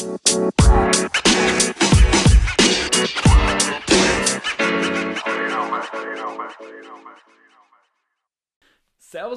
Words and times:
Bye. 0.00 1.09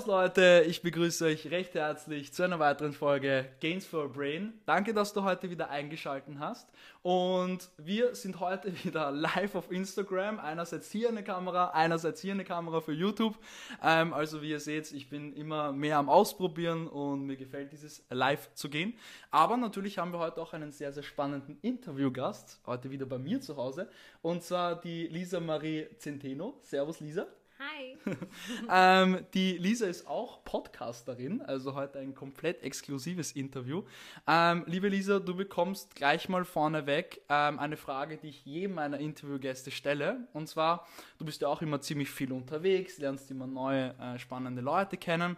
Servus 0.03 0.35
Leute, 0.35 0.65
ich 0.67 0.81
begrüße 0.81 1.25
euch 1.25 1.49
recht 1.49 1.75
herzlich 1.75 2.33
zu 2.33 2.43
einer 2.43 2.59
weiteren 2.59 2.91
Folge 2.91 3.45
Gains 3.61 3.85
for 3.85 4.03
a 4.03 4.07
Brain. 4.07 4.53
Danke, 4.65 4.93
dass 4.93 5.13
du 5.13 5.23
heute 5.23 5.49
wieder 5.49 5.69
eingeschaltet 5.69 6.35
hast. 6.39 6.67
Und 7.03 7.69
wir 7.77 8.13
sind 8.13 8.41
heute 8.41 8.73
wieder 8.83 9.11
live 9.11 9.55
auf 9.55 9.71
Instagram. 9.71 10.39
Einerseits 10.39 10.91
hier 10.91 11.07
eine 11.07 11.23
Kamera, 11.23 11.69
einerseits 11.69 12.19
hier 12.19 12.33
eine 12.33 12.43
Kamera 12.43 12.81
für 12.81 12.91
YouTube. 12.91 13.37
Ähm, 13.81 14.13
also 14.13 14.41
wie 14.41 14.49
ihr 14.49 14.59
seht, 14.59 14.91
ich 14.91 15.09
bin 15.09 15.33
immer 15.33 15.71
mehr 15.71 15.99
am 15.99 16.09
Ausprobieren 16.09 16.87
und 16.87 17.25
mir 17.25 17.37
gefällt 17.37 17.71
dieses 17.71 18.03
live 18.09 18.53
zu 18.55 18.69
gehen. 18.69 18.97
Aber 19.31 19.55
natürlich 19.55 19.99
haben 19.99 20.11
wir 20.11 20.19
heute 20.19 20.41
auch 20.41 20.51
einen 20.51 20.73
sehr, 20.73 20.91
sehr 20.91 21.03
spannenden 21.03 21.59
Interviewgast, 21.61 22.59
heute 22.65 22.91
wieder 22.91 23.05
bei 23.05 23.19
mir 23.19 23.39
zu 23.39 23.55
Hause. 23.55 23.87
Und 24.21 24.43
zwar 24.43 24.75
die 24.81 25.07
Lisa 25.07 25.39
Marie 25.39 25.87
Centeno. 25.97 26.59
Servus 26.61 26.99
Lisa. 26.99 27.25
Hi. 27.63 27.97
ähm, 28.69 29.25
die 29.33 29.57
Lisa 29.57 29.85
ist 29.85 30.05
auch 30.05 30.43
Podcasterin, 30.43 31.41
also 31.41 31.75
heute 31.75 31.99
ein 31.99 32.13
komplett 32.13 32.61
exklusives 32.61 33.31
Interview. 33.31 33.83
Ähm, 34.27 34.63
liebe 34.67 34.89
Lisa, 34.89 35.19
du 35.19 35.33
bekommst 35.33 35.95
gleich 35.95 36.27
mal 36.27 36.43
vorneweg 36.43 37.21
ähm, 37.29 37.59
eine 37.59 37.77
Frage, 37.77 38.17
die 38.17 38.29
ich 38.29 38.45
jedem 38.45 38.75
meiner 38.75 38.99
Interviewgäste 38.99 39.71
stelle. 39.71 40.27
Und 40.33 40.49
zwar, 40.49 40.87
du 41.19 41.25
bist 41.25 41.41
ja 41.41 41.47
auch 41.47 41.61
immer 41.61 41.79
ziemlich 41.79 42.09
viel 42.09 42.33
unterwegs, 42.33 42.97
lernst 42.97 43.31
immer 43.31 43.47
neue, 43.47 43.95
äh, 43.97 44.19
spannende 44.19 44.61
Leute 44.61 44.97
kennen. 44.97 45.37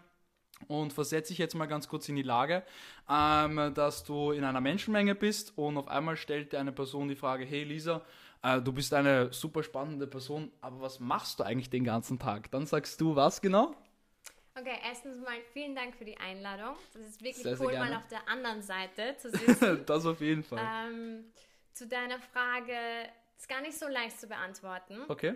Und 0.67 0.93
versetze 0.93 1.33
ich 1.33 1.37
jetzt 1.37 1.53
mal 1.53 1.65
ganz 1.65 1.87
kurz 1.89 2.07
in 2.07 2.15
die 2.15 2.23
Lage, 2.23 2.63
ähm, 3.09 3.73
dass 3.75 4.03
du 4.03 4.31
in 4.31 4.45
einer 4.45 4.61
Menschenmenge 4.61 5.13
bist 5.13 5.55
und 5.57 5.77
auf 5.77 5.89
einmal 5.89 6.15
stellt 6.15 6.53
dir 6.53 6.59
eine 6.59 6.71
Person 6.71 7.09
die 7.09 7.17
Frage, 7.17 7.43
hey 7.43 7.65
Lisa, 7.65 8.01
du 8.61 8.71
bist 8.73 8.93
eine 8.93 9.31
super 9.33 9.63
spannende 9.63 10.07
Person, 10.07 10.51
aber 10.61 10.81
was 10.81 10.99
machst 10.99 11.39
du 11.39 11.43
eigentlich 11.43 11.69
den 11.69 11.83
ganzen 11.83 12.19
Tag? 12.19 12.51
Dann 12.51 12.65
sagst 12.65 12.99
du 13.01 13.15
was 13.15 13.41
genau? 13.41 13.75
Okay, 14.57 14.77
erstens 14.87 15.21
mal 15.21 15.37
vielen 15.51 15.75
Dank 15.75 15.95
für 15.95 16.05
die 16.05 16.17
Einladung. 16.17 16.75
Das 16.93 17.01
ist 17.03 17.21
wirklich 17.21 17.43
Sehr, 17.43 17.57
sehr 17.57 17.65
cool, 17.65 17.73
gerne. 17.73 17.89
mal 17.91 17.97
auf 17.97 18.07
der 18.07 18.27
anderen 18.29 18.61
Seite 18.61 19.15
zu 19.17 19.29
sitzen. 19.31 19.83
das 19.85 20.05
auf 20.05 20.21
jeden 20.21 20.43
Fall. 20.43 20.59
ähm, 20.87 21.25
zu 21.73 21.87
deiner 21.87 22.19
Frage 22.19 22.73
ist 23.37 23.49
gar 23.49 23.61
nicht 23.61 23.77
so 23.77 23.87
leicht 23.87 24.19
zu 24.19 24.27
beantworten. 24.27 25.01
Okay, 25.09 25.35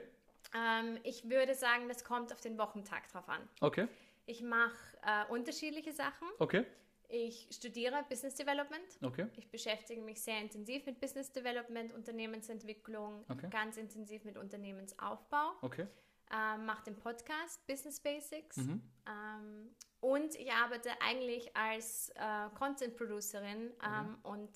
Ähm, 0.56 0.98
ich 1.04 1.30
würde 1.30 1.54
sagen, 1.54 1.90
das 1.90 2.04
kommt 2.06 2.32
auf 2.32 2.40
den 2.42 2.58
Wochentag 2.58 3.12
drauf 3.12 3.28
an. 3.28 3.42
okay, 3.60 3.88
Ich 4.26 4.42
mache 4.42 4.72
äh, 5.04 5.30
unterschiedliche 5.32 5.92
Sachen. 5.92 6.28
okay, 6.40 6.66
Ich 7.12 7.48
studiere 7.52 8.04
Business 8.08 8.36
Development. 8.36 8.84
okay, 9.04 9.28
Ich 9.36 9.50
beschäftige 9.50 10.00
mich 10.02 10.22
sehr 10.22 10.40
intensiv 10.40 10.86
mit 10.86 11.00
Business 11.00 11.32
Development, 11.32 11.92
Unternehmensentwicklung, 11.94 13.26
Okay. 13.30 13.50
ganz 13.50 13.78
intensiv 13.78 14.24
mit 14.26 14.38
Unternehmensaufbau. 14.38 15.54
okay. 15.62 15.88
ähm, 16.32 16.66
mache 16.68 16.84
den 16.84 16.96
Podcast 17.00 17.66
Business 17.66 18.00
Basics 18.00 18.58
Mhm. 18.58 18.84
ähm, 19.08 19.76
und 20.02 20.36
ich 20.36 20.52
arbeite 20.52 20.92
eigentlich 21.02 21.56
als 21.58 22.10
äh, 22.16 22.50
Content 22.56 22.96
Producerin 22.96 23.74
ähm, 23.84 24.18
und 24.22 24.52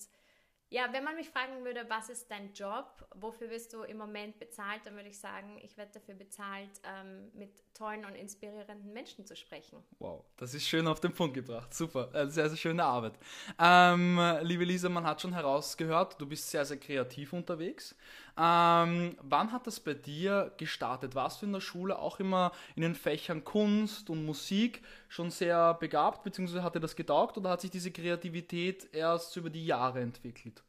ja, 0.70 0.92
wenn 0.92 1.02
man 1.04 1.16
mich 1.16 1.28
fragen 1.30 1.64
würde, 1.64 1.84
was 1.90 2.08
ist 2.08 2.30
dein 2.30 2.52
Job, 2.52 3.04
wofür 3.16 3.50
wirst 3.50 3.72
du 3.72 3.82
im 3.82 3.96
Moment 3.96 4.38
bezahlt, 4.38 4.86
dann 4.86 4.94
würde 4.94 5.08
ich 5.08 5.18
sagen, 5.18 5.58
ich 5.62 5.76
werde 5.76 5.92
dafür 5.92 6.14
bezahlt, 6.14 6.80
ähm, 6.84 7.30
mit 7.34 7.63
tollen 7.74 8.04
und 8.04 8.14
inspirierenden 8.14 8.92
Menschen 8.92 9.26
zu 9.26 9.36
sprechen. 9.36 9.82
Wow, 9.98 10.24
das 10.36 10.54
ist 10.54 10.66
schön 10.66 10.86
auf 10.86 11.00
den 11.00 11.12
Punkt 11.12 11.34
gebracht. 11.34 11.74
Super, 11.74 12.14
äh, 12.14 12.28
sehr, 12.28 12.48
sehr 12.48 12.56
schöne 12.56 12.84
Arbeit. 12.84 13.14
Ähm, 13.58 14.18
liebe 14.42 14.64
Lisa, 14.64 14.88
man 14.88 15.04
hat 15.04 15.20
schon 15.20 15.34
herausgehört, 15.34 16.20
du 16.20 16.26
bist 16.26 16.50
sehr, 16.50 16.64
sehr 16.64 16.78
kreativ 16.78 17.32
unterwegs. 17.32 17.94
Ähm, 18.36 19.16
wann 19.20 19.52
hat 19.52 19.66
das 19.66 19.78
bei 19.78 19.94
dir 19.94 20.52
gestartet? 20.56 21.14
Warst 21.14 21.42
du 21.42 21.46
in 21.46 21.52
der 21.52 21.60
Schule 21.60 21.98
auch 21.98 22.18
immer 22.20 22.52
in 22.74 22.82
den 22.82 22.94
Fächern 22.94 23.44
Kunst 23.44 24.10
und 24.10 24.24
Musik 24.24 24.82
schon 25.08 25.30
sehr 25.30 25.74
begabt, 25.74 26.24
beziehungsweise 26.24 26.62
hat 26.62 26.74
dir 26.74 26.80
das 26.80 26.96
getaugt 26.96 27.36
oder 27.36 27.50
hat 27.50 27.60
sich 27.60 27.70
diese 27.70 27.90
Kreativität 27.90 28.88
erst 28.92 29.36
über 29.36 29.50
die 29.50 29.66
Jahre 29.66 30.00
entwickelt? 30.00 30.62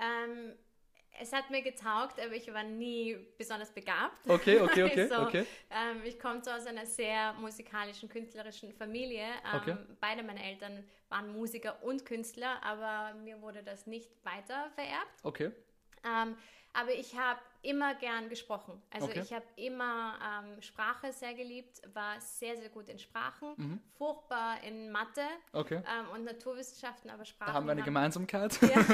Ähm, 0.00 0.54
es 1.20 1.32
hat 1.32 1.50
mir 1.50 1.62
getaugt, 1.62 2.18
aber 2.20 2.32
ich 2.32 2.52
war 2.52 2.62
nie 2.62 3.16
besonders 3.38 3.70
begabt. 3.70 4.28
Okay, 4.28 4.60
okay, 4.60 4.82
okay, 4.84 5.02
Also, 5.02 5.22
okay. 5.26 5.46
Ähm, 5.70 6.02
ich 6.04 6.18
komme 6.18 6.42
so 6.42 6.50
aus 6.50 6.66
einer 6.66 6.86
sehr 6.86 7.32
musikalischen, 7.34 8.08
künstlerischen 8.08 8.72
Familie. 8.72 9.24
Ähm, 9.52 9.60
Okay. 9.60 9.76
Beide 10.00 10.22
meine 10.22 10.42
Eltern 10.42 10.84
waren 11.08 11.30
Musiker 11.32 11.82
und 11.82 12.04
Künstler, 12.06 12.62
aber 12.62 13.14
mir 13.14 13.40
wurde 13.40 13.62
das 13.62 13.86
nicht 13.86 14.10
weiter 14.24 14.70
vererbt. 14.74 15.20
Okay, 15.22 15.50
Ähm, 16.04 16.36
aber 16.74 16.92
ich 16.92 17.18
habe 17.18 17.40
immer 17.62 17.94
gern 17.94 18.28
gesprochen. 18.28 18.82
Also 18.90 19.06
Okay. 19.06 19.20
ich 19.20 19.32
habe 19.32 19.44
immer 19.56 20.18
ähm, 20.20 20.60
Sprache 20.62 21.12
sehr 21.12 21.32
geliebt, 21.34 21.80
war 21.94 22.20
sehr, 22.20 22.56
sehr 22.56 22.70
gut 22.70 22.88
in 22.88 22.98
Sprachen, 22.98 23.54
Mhm. 23.56 23.80
furchtbar 23.96 24.60
in 24.64 24.90
Mathe 24.90 25.22
okay. 25.52 25.76
ähm, 25.76 26.08
und 26.12 26.24
Naturwissenschaften, 26.24 27.10
aber 27.10 27.24
Sprachen. 27.24 27.50
Da 27.50 27.54
haben 27.54 27.66
wir 27.66 27.72
eine 27.72 27.82
Gemeinsamkeit. 27.82 28.60
ja. 28.62 28.84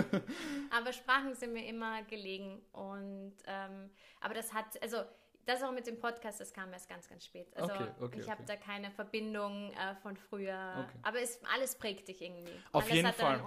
aber 0.70 0.92
Sprachen 0.92 1.34
sind 1.34 1.52
mir 1.52 1.66
immer 1.66 2.02
gelegen. 2.04 2.62
Und 2.72 3.34
ähm, 3.46 3.90
aber 4.20 4.34
das 4.34 4.52
hat, 4.54 4.80
also 4.82 4.98
das 5.46 5.62
auch 5.62 5.72
mit 5.72 5.86
dem 5.86 5.98
Podcast, 5.98 6.40
das 6.40 6.52
kam 6.52 6.72
erst 6.72 6.88
ganz, 6.88 7.08
ganz 7.08 7.24
spät. 7.24 7.48
Also 7.56 7.72
Okay, 7.72 7.88
okay, 8.00 8.20
ich 8.20 8.30
habe 8.30 8.42
okay. 8.42 8.56
da 8.58 8.64
keine 8.64 8.90
Verbindung 8.90 9.72
äh, 9.72 9.94
von 9.96 10.16
früher. 10.16 10.88
Aber 11.02 11.20
es, 11.20 11.40
alles 11.52 11.74
prägt 11.74 12.08
dich 12.08 12.22
irgendwie. 12.22 12.52
Auf 12.72 12.84
alles 12.84 12.94
jeden 12.94 13.08
hat 13.08 13.16
Fall. 13.16 13.40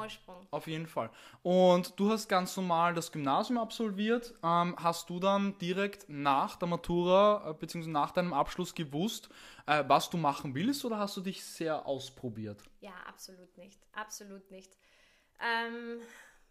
Auf 0.52 0.68
jeden 0.68 0.88
Fall. 0.88 1.10
Und 1.42 1.98
du 2.00 2.12
hast 2.12 2.28
ganz 2.28 2.56
normal 2.58 2.94
das 2.94 3.12
Gymnasium 3.12 3.58
absolviert. 3.58 4.34
Ähm, 4.44 4.76
hast 4.78 5.10
du 5.10 5.20
dann 5.20 5.58
direkt 5.60 6.10
nach 6.10 6.58
der 6.58 6.68
Matura 6.68 7.50
äh, 7.50 7.54
bzw. 7.54 7.90
nach 7.90 8.12
deinem 8.12 8.34
Abschluss 8.34 8.76
gewusst, 8.76 9.30
äh, 9.66 9.84
was 9.88 10.10
du 10.10 10.18
machen 10.18 10.54
willst 10.54 10.84
oder 10.84 11.00
hast 11.00 11.16
du 11.18 11.22
dich 11.22 11.44
sehr 11.46 11.86
ausprobiert? 11.86 12.62
Ja, 12.82 12.94
absolut 13.08 13.58
nicht. 13.58 13.80
Absolut 13.94 14.52
nicht. 14.52 14.78
Ähm, 15.40 16.02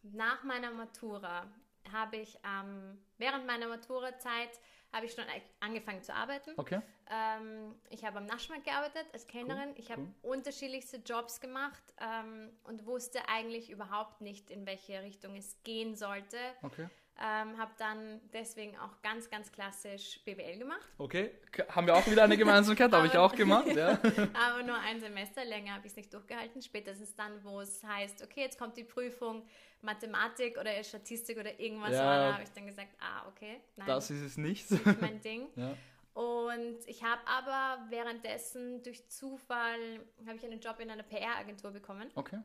nach 0.03 0.43
meiner 0.43 0.71
Matura 0.71 1.47
habe 1.93 2.17
ich 2.17 2.39
ähm, 2.45 2.99
während 3.19 3.47
meiner 3.47 3.69
Maturazeit 3.69 4.51
habe 4.95 5.07
ich 5.07 5.13
schon 5.13 5.25
e- 5.25 5.43
angefangen 5.61 6.03
zu 6.03 6.15
arbeiten. 6.15 6.53
Okay. 6.57 6.81
Ähm, 7.11 7.75
ich 7.91 8.05
habe 8.05 8.19
am 8.19 8.27
Naschmarkt 8.27 8.65
gearbeitet 8.65 9.07
als 9.13 9.27
Kellnerin. 9.27 9.75
ich 9.77 9.91
habe 9.91 10.03
cool. 10.03 10.31
unterschiedlichste 10.31 10.99
Jobs 10.99 11.41
gemacht 11.41 11.83
ähm, 12.01 12.51
und 12.63 12.87
wusste 12.87 13.29
eigentlich 13.29 13.71
überhaupt 13.71 14.21
nicht, 14.21 14.51
in 14.51 14.67
welche 14.67 15.03
Richtung 15.03 15.37
es 15.37 15.63
gehen 15.65 15.97
sollte. 15.97 16.39
Okay. 16.63 16.89
Ähm, 17.21 17.57
habe 17.59 17.71
dann 17.79 18.21
deswegen 18.33 18.77
auch 18.79 19.01
ganz, 19.03 19.31
ganz 19.31 19.53
klassisch 19.53 20.21
BWL 20.25 20.59
gemacht. 20.59 20.83
Okay. 20.99 21.31
Haben 21.69 21.87
wir 21.87 21.95
auch 21.95 22.05
wieder 22.09 22.25
eine 22.25 22.37
Gemeinsamkeit? 22.37 22.93
Habe 22.93 23.07
ich 23.07 23.17
auch 23.17 23.33
gemacht, 23.37 23.69
ja. 23.69 23.91
Aber 24.35 24.63
nur 24.65 24.77
ein 24.77 24.99
Semester, 25.01 25.45
länger 25.45 25.75
habe 25.75 25.87
ich 25.87 25.93
es 25.93 25.97
nicht 25.97 26.13
durchgehalten. 26.13 26.61
Spätestens 26.61 27.15
dann, 27.15 27.33
wo 27.45 27.61
es 27.61 27.85
heißt, 27.85 28.23
okay, 28.25 28.41
jetzt 28.41 28.59
kommt 28.59 28.77
die 28.77 28.83
Prüfung 28.83 29.47
Mathematik 29.83 30.59
oder 30.59 30.83
Statistik 30.83 31.39
oder 31.39 31.61
irgendwas. 31.61 31.93
Ja. 31.93 32.33
habe 32.33 32.43
ich 32.43 32.51
dann 32.51 32.67
gesagt, 32.67 32.89
ah, 32.99 33.29
okay, 33.29 33.61
nein, 33.77 33.87
Das 33.87 34.11
ist 34.11 34.21
es 34.23 34.37
nicht. 34.37 34.69
nicht 34.71 35.01
mein 35.01 35.21
Ding. 35.21 35.47
ja. 35.57 35.77
Und 36.15 36.79
ich 36.87 37.03
habe 37.05 37.21
aber 37.27 37.85
währenddessen 37.91 38.83
durch 38.83 39.09
Zufall, 39.09 40.01
habe 40.27 40.37
ich 40.37 40.45
einen 40.45 40.61
Job 40.61 40.81
in 40.81 40.91
einer 40.91 41.03
PR-Agentur 41.03 41.71
bekommen 41.73 42.11
Okay. 42.15 42.41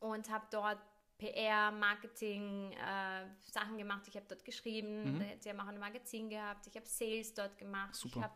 und 0.00 0.30
habe 0.30 0.46
dort 0.50 0.78
PR, 1.18 1.70
Marketing, 1.72 2.72
äh, 2.72 3.26
Sachen 3.50 3.76
gemacht. 3.76 4.06
Ich 4.08 4.16
habe 4.16 4.26
dort 4.28 4.44
geschrieben, 4.44 5.18
Mhm. 5.18 5.24
sie 5.40 5.50
haben 5.50 5.60
auch 5.60 5.66
ein 5.66 5.78
Magazin 5.78 6.28
gehabt, 6.30 6.66
ich 6.66 6.76
habe 6.76 6.86
Sales 6.86 7.34
dort 7.34 7.58
gemacht. 7.58 7.94
Super. 7.94 8.16
Ich 8.18 8.22
habe 8.24 8.34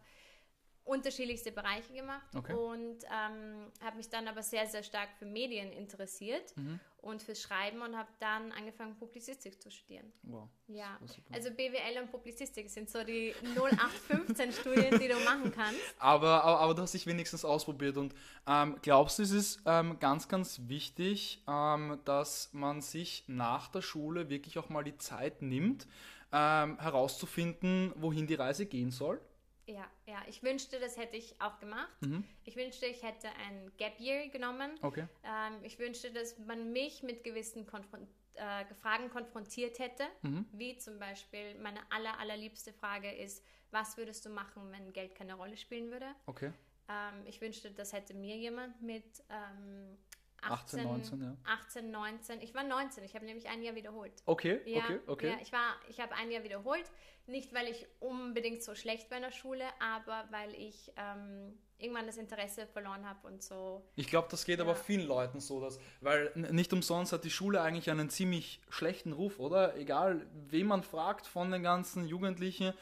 unterschiedlichste 0.85 1.53
Bereiche 1.53 1.93
gemacht 1.93 2.35
Okay. 2.35 2.55
und 2.55 3.05
ähm, 3.05 3.71
habe 3.81 3.97
mich 3.97 4.09
dann 4.11 4.27
aber 4.27 4.43
sehr, 4.43 4.67
sehr 4.67 4.83
stark 4.83 5.11
für 5.17 5.27
Medien 5.27 5.73
interessiert 5.73 6.57
Mhm. 6.57 6.81
Und 7.03 7.21
fürs 7.21 7.43
Schreiben 7.43 7.83
und 7.83 7.97
habe 7.97 8.09
dann 8.21 8.53
angefangen, 8.53 8.95
Publizistik 8.97 9.61
zu 9.61 9.71
studieren. 9.71 10.13
Wow. 10.23 10.49
Ja, 10.69 10.99
also 11.33 11.51
BWL 11.51 12.01
und 12.01 12.11
Publizistik 12.11 12.71
sind 12.71 12.89
so 12.89 13.03
die 13.03 13.35
0815 13.57 14.53
Studien, 14.61 14.99
die 14.99 15.09
du 15.09 15.19
machen 15.25 15.53
kannst. 15.53 15.81
Aber, 15.99 16.45
aber, 16.45 16.61
aber 16.61 16.75
du 16.75 16.83
hast 16.83 16.95
dich 16.95 17.07
wenigstens 17.07 17.45
ausprobiert 17.45 17.97
und 17.97 18.15
ähm, 18.47 18.77
glaubst 18.83 19.19
du, 19.19 19.25
es 19.25 19.33
ist 19.33 19.61
ähm, 19.67 19.99
ganz, 19.99 20.29
ganz 20.29 20.61
wichtig, 20.69 21.43
ähm, 21.49 21.99
dass 22.05 22.51
man 22.53 22.81
sich 22.81 23.25
nach 23.27 23.69
der 23.69 23.83
Schule 23.83 24.31
wirklich 24.31 24.59
auch 24.59 24.69
mal 24.69 24.85
die 24.85 24.97
Zeit 24.97 25.43
nimmt, 25.43 25.89
ähm, 26.33 26.79
herauszufinden, 26.79 27.93
wohin 27.97 28.29
die 28.29 28.35
Reise 28.35 28.65
gehen 28.65 28.93
soll? 28.93 29.21
Ja, 29.67 29.89
ja, 30.07 30.23
ich 30.29 30.43
wünschte, 30.43 30.81
das 30.81 30.97
hätte 30.97 31.17
ich 31.17 31.41
auch 31.41 31.59
gemacht. 31.61 32.01
Mhm. 32.03 32.25
Ich 32.45 32.57
wünschte, 32.57 32.87
ich 32.87 33.03
hätte 33.03 33.29
ein 33.47 33.71
Gap 33.79 34.01
Year 34.01 34.29
genommen. 34.29 34.73
Okay. 34.83 35.07
Ähm, 35.25 35.63
ich 35.63 35.79
wünschte, 35.79 36.11
dass 36.11 36.37
man 36.39 36.73
mich 36.73 37.03
mit 37.03 37.23
gewissen 37.23 37.67
Konfron 37.67 38.07
äh, 38.35 38.65
Fragen 38.75 39.09
konfrontiert 39.11 39.79
hätte, 39.79 40.05
Mhm. 40.23 40.47
wie 40.53 40.77
zum 40.79 40.99
Beispiel 40.99 41.55
meine 41.61 41.81
aller, 41.91 42.19
allerliebste 42.19 42.73
Frage 42.73 43.11
ist, 43.13 43.45
was 43.71 43.97
würdest 43.97 44.25
du 44.27 44.31
machen, 44.31 44.71
wenn 44.73 44.93
Geld 44.93 45.15
keine 45.15 45.35
Rolle 45.35 45.57
spielen 45.57 45.91
würde? 45.91 46.07
Okay. 46.27 46.53
Ähm, 46.89 47.25
ich 47.27 47.41
wünschte, 47.41 47.71
das 47.71 47.93
hätte 47.93 48.15
mir 48.15 48.37
jemand 48.37 48.83
mit 48.83 49.23
ähm, 49.29 49.97
18, 50.43 50.81
18 50.81 50.85
19, 50.85 51.23
ja. 51.23 51.37
18, 51.45 51.91
19. 51.91 52.41
Ich 52.41 52.55
war 52.55 52.65
19, 52.65 53.05
ich 53.05 53.15
habe 53.15 53.25
nämlich 53.25 53.49
ein 53.49 53.63
Jahr 53.63 53.75
wiederholt. 53.75 54.13
Okay, 54.27 54.61
ja, 54.67 54.85
okay, 54.85 55.01
okay. 55.07 55.29
Ja, 55.29 55.37
ich 55.41 55.53
war, 55.53 55.77
ich 55.89 56.01
habe 56.01 56.15
ein 56.15 56.31
Jahr 56.31 56.45
wiederholt. 56.45 56.91
Nicht, 57.27 57.55
weil 57.55 57.69
ich 57.69 57.87
unbedingt 58.01 58.65
so 58.65 58.75
schlecht 58.75 59.09
war 59.11 59.19
in 59.19 59.23
der 59.23 59.31
Schule, 59.31 59.65
aber 59.79 60.25
weil 60.31 60.53
ich 60.55 60.93
ähm, 60.97 61.57
irgendwann 61.79 62.07
das 62.07 62.17
Interesse 62.17 62.67
verloren 62.67 63.09
habe 63.09 63.27
und 63.29 63.43
so. 63.43 63.85
Ich 63.95 64.09
glaube, 64.09 64.29
das 64.31 64.45
geht 64.45 64.59
ja. 64.59 64.65
aber 64.65 64.75
vielen 64.75 65.07
Leuten 65.07 65.41
so, 65.41 65.61
dass, 65.61 65.79
weil 66.01 66.33
nicht 66.35 66.73
umsonst 66.73 67.13
hat 67.13 67.25
die 67.25 67.31
Schule 67.31 67.61
eigentlich 67.61 67.91
einen 67.91 68.11
ziemlich 68.11 68.61
schlechten 68.71 69.13
Ruf, 69.13 69.39
oder? 69.39 69.77
Egal, 69.77 70.27
wen 70.49 70.67
man 70.67 70.83
fragt 70.83 71.27
von 71.27 71.51
den 71.51 71.63
ganzen 71.63 72.07
Jugendlichen, 72.07 72.73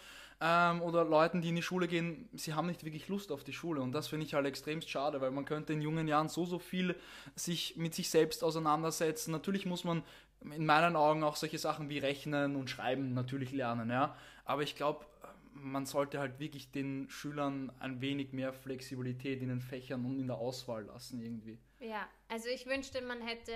ähm, 0.40 0.80
oder 0.82 1.04
Leuten, 1.04 1.42
die 1.42 1.50
in 1.50 1.56
die 1.56 1.62
Schule 1.62 1.86
gehen, 1.86 2.28
sie 2.32 2.54
haben 2.54 2.66
nicht 2.66 2.84
wirklich 2.84 3.08
Lust 3.08 3.30
auf 3.30 3.44
die 3.44 3.52
Schule. 3.52 3.82
Und 3.82 3.92
das 3.92 4.08
finde 4.08 4.24
ich 4.26 4.34
halt 4.34 4.46
extremst 4.46 4.88
schade, 4.88 5.20
weil 5.20 5.30
man 5.30 5.44
könnte 5.44 5.72
in 5.72 5.82
jungen 5.82 6.08
Jahren 6.08 6.28
so, 6.28 6.46
so 6.46 6.58
viel 6.58 6.96
sich 7.34 7.76
mit 7.76 7.94
sich 7.94 8.08
selbst 8.08 8.42
auseinandersetzen. 8.42 9.32
Natürlich 9.32 9.66
muss 9.66 9.84
man 9.84 10.02
in 10.42 10.64
meinen 10.64 10.96
Augen 10.96 11.22
auch 11.22 11.36
solche 11.36 11.58
Sachen 11.58 11.90
wie 11.90 11.98
Rechnen 11.98 12.56
und 12.56 12.70
Schreiben 12.70 13.12
natürlich 13.12 13.52
lernen, 13.52 13.90
ja. 13.90 14.16
Aber 14.46 14.62
ich 14.62 14.74
glaube, 14.74 15.04
man 15.52 15.84
sollte 15.84 16.18
halt 16.18 16.38
wirklich 16.38 16.70
den 16.70 17.08
Schülern 17.10 17.70
ein 17.78 18.00
wenig 18.00 18.32
mehr 18.32 18.52
Flexibilität 18.52 19.42
in 19.42 19.48
den 19.48 19.60
Fächern 19.60 20.04
und 20.06 20.18
in 20.18 20.26
der 20.26 20.36
Auswahl 20.36 20.84
lassen 20.84 21.20
irgendwie. 21.20 21.58
Ja, 21.80 22.08
also 22.28 22.48
ich 22.48 22.66
wünschte, 22.66 23.02
man 23.02 23.20
hätte, 23.20 23.52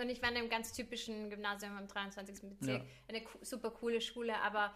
und 0.00 0.08
ich 0.08 0.22
war 0.22 0.30
in 0.30 0.36
einem 0.36 0.48
ganz 0.48 0.72
typischen 0.72 1.30
Gymnasium 1.30 1.76
im 1.78 1.88
23. 1.88 2.48
Bezirk, 2.48 2.82
ja. 2.82 2.84
eine 3.08 3.22
super 3.42 3.70
coole 3.70 4.00
Schule, 4.00 4.34
aber 4.40 4.72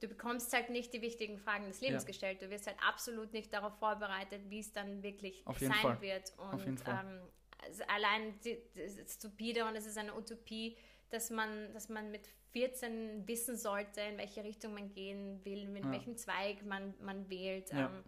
du 0.00 0.08
bekommst 0.08 0.52
halt 0.52 0.70
nicht 0.70 0.92
die 0.92 1.02
wichtigen 1.02 1.38
Fragen 1.38 1.66
des 1.66 1.80
Lebens 1.80 2.02
ja. 2.02 2.06
gestellt. 2.06 2.42
Du 2.42 2.50
wirst 2.50 2.66
halt 2.66 2.76
absolut 2.86 3.32
nicht 3.32 3.52
darauf 3.52 3.78
vorbereitet, 3.78 4.42
wie 4.48 4.60
es 4.60 4.72
dann 4.72 5.02
wirklich 5.02 5.44
sein 5.58 5.72
Fall. 5.72 6.00
wird. 6.00 6.32
Und 6.38 6.54
Auf 6.54 6.64
jeden 6.64 6.78
Fall. 6.78 7.04
Ähm, 7.04 7.20
also 7.64 7.82
allein 7.84 8.34
das 8.74 8.96
ist 8.96 9.18
stupide 9.18 9.64
und 9.64 9.76
es 9.76 9.86
ist 9.86 9.98
eine 9.98 10.14
Utopie, 10.14 10.76
dass 11.10 11.30
man, 11.30 11.72
dass 11.72 11.88
man 11.88 12.10
mit 12.10 12.28
14 12.52 13.26
wissen 13.26 13.56
sollte, 13.56 14.00
in 14.02 14.18
welche 14.18 14.44
Richtung 14.44 14.74
man 14.74 14.92
gehen 14.92 15.44
will, 15.44 15.68
mit 15.68 15.84
ja. 15.84 15.92
welchem 15.92 16.16
Zweig 16.16 16.64
man, 16.64 16.94
man 17.00 17.28
wählt. 17.30 17.70
Ja. 17.72 17.86
Ähm, 17.86 18.04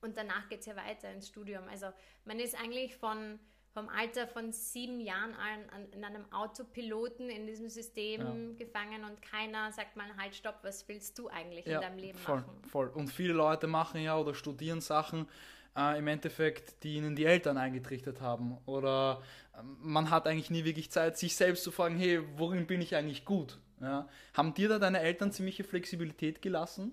und 0.00 0.16
danach 0.16 0.48
geht 0.48 0.60
es 0.60 0.66
ja 0.66 0.76
weiter 0.76 1.10
ins 1.12 1.28
Studium. 1.28 1.64
Also 1.68 1.86
man 2.24 2.38
ist 2.38 2.54
eigentlich 2.54 2.96
von 2.96 3.38
vom 3.72 3.88
Alter 3.88 4.26
von 4.26 4.52
sieben 4.52 5.00
Jahren 5.00 5.34
an, 5.34 5.70
an 5.70 5.92
in 5.92 6.04
einem 6.04 6.24
Autopiloten 6.32 7.30
in 7.30 7.46
diesem 7.46 7.68
System 7.68 8.20
ja. 8.20 8.64
gefangen 8.64 9.04
und 9.04 9.20
keiner 9.22 9.70
sagt 9.72 9.96
mal, 9.96 10.08
halt, 10.16 10.34
stopp, 10.34 10.58
was 10.62 10.88
willst 10.88 11.18
du 11.18 11.28
eigentlich 11.28 11.66
ja, 11.66 11.76
in 11.76 11.82
deinem 11.82 11.98
Leben 11.98 12.18
voll, 12.18 12.40
machen? 12.40 12.62
Voll. 12.68 12.88
Und 12.88 13.08
viele 13.08 13.32
Leute 13.32 13.66
machen 13.66 14.00
ja 14.00 14.16
oder 14.18 14.34
studieren 14.34 14.80
Sachen, 14.80 15.28
äh, 15.76 15.98
im 15.98 16.06
Endeffekt, 16.08 16.82
die 16.82 16.96
ihnen 16.96 17.14
die 17.14 17.24
Eltern 17.24 17.56
eingetrichtert 17.56 18.20
haben. 18.20 18.58
Oder 18.66 19.22
äh, 19.54 19.62
man 19.80 20.10
hat 20.10 20.26
eigentlich 20.26 20.50
nie 20.50 20.64
wirklich 20.64 20.90
Zeit, 20.90 21.16
sich 21.16 21.36
selbst 21.36 21.62
zu 21.62 21.70
fragen, 21.70 21.96
hey, 21.96 22.20
worin 22.36 22.66
bin 22.66 22.80
ich 22.80 22.96
eigentlich 22.96 23.24
gut? 23.24 23.58
Ja. 23.80 24.08
Haben 24.34 24.54
dir 24.54 24.68
da 24.68 24.78
deine 24.78 25.00
Eltern 25.00 25.30
ziemliche 25.30 25.62
Flexibilität 25.62 26.42
gelassen? 26.42 26.92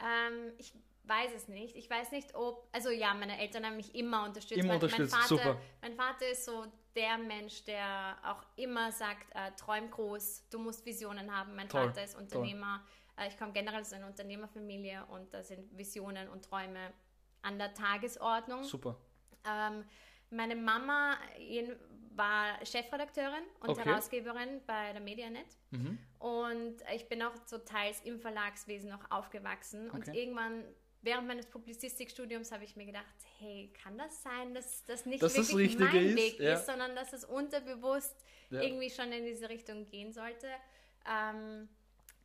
Ähm, 0.00 0.52
ich 0.58 0.72
weiß 1.06 1.32
es 1.34 1.48
nicht. 1.48 1.76
Ich 1.76 1.88
weiß 1.88 2.12
nicht, 2.12 2.34
ob. 2.34 2.68
Also 2.72 2.90
ja, 2.90 3.14
meine 3.14 3.38
Eltern 3.38 3.66
haben 3.66 3.76
mich 3.76 3.94
immer 3.94 4.24
unterstützt. 4.24 4.62
Immer 4.62 4.74
unterstützt, 4.74 5.12
mein 5.12 5.22
Vater, 5.22 5.28
super. 5.28 5.60
Mein 5.82 5.94
Vater 5.94 6.28
ist 6.28 6.44
so 6.44 6.66
der 6.94 7.18
Mensch, 7.18 7.64
der 7.64 8.16
auch 8.24 8.42
immer 8.56 8.92
sagt, 8.92 9.26
äh, 9.34 9.50
träum 9.56 9.90
groß, 9.90 10.48
du 10.50 10.58
musst 10.58 10.86
Visionen 10.86 11.34
haben. 11.34 11.54
Mein 11.54 11.68
toll, 11.68 11.86
Vater 11.86 12.04
ist 12.04 12.16
Unternehmer. 12.16 12.82
Äh, 13.16 13.28
ich 13.28 13.38
komme 13.38 13.52
generell 13.52 13.80
aus 13.80 13.92
einer 13.92 14.06
Unternehmerfamilie 14.06 15.04
und 15.06 15.32
da 15.34 15.42
sind 15.42 15.76
Visionen 15.76 16.28
und 16.28 16.44
Träume 16.44 16.92
an 17.42 17.58
der 17.58 17.74
Tagesordnung. 17.74 18.62
Super. 18.64 18.96
Ähm, 19.46 19.84
meine 20.30 20.56
Mama 20.56 21.16
war 22.16 22.64
Chefredakteurin 22.64 23.42
und 23.60 23.70
okay. 23.70 23.84
Herausgeberin 23.84 24.60
bei 24.66 24.92
der 24.92 25.00
Medianet. 25.00 25.46
Mhm. 25.70 25.98
Und 26.18 26.76
ich 26.94 27.08
bin 27.08 27.22
auch 27.22 27.34
so 27.44 27.58
teils 27.58 28.00
im 28.02 28.18
Verlagswesen 28.18 28.90
noch 28.90 29.10
aufgewachsen. 29.10 29.90
Okay. 29.90 29.96
Und 29.96 30.14
irgendwann 30.14 30.64
während 31.04 31.28
meines 31.28 31.46
Publizistikstudiums 31.46 32.50
habe 32.52 32.64
ich 32.64 32.76
mir 32.76 32.86
gedacht, 32.86 33.04
hey, 33.38 33.70
kann 33.82 33.96
das 33.98 34.22
sein, 34.22 34.54
dass 34.54 34.84
das 34.86 35.06
nicht 35.06 35.22
dass 35.22 35.36
wirklich 35.36 35.76
das 35.76 35.92
mein 35.92 36.06
ist, 36.06 36.16
Weg 36.16 36.40
ja. 36.40 36.54
ist, 36.54 36.66
sondern 36.66 36.94
dass 36.96 37.12
es 37.12 37.24
unterbewusst 37.24 38.16
ja. 38.50 38.62
irgendwie 38.62 38.90
schon 38.90 39.12
in 39.12 39.24
diese 39.24 39.48
Richtung 39.48 39.88
gehen 39.88 40.12
sollte. 40.12 40.48
Ähm, 41.06 41.68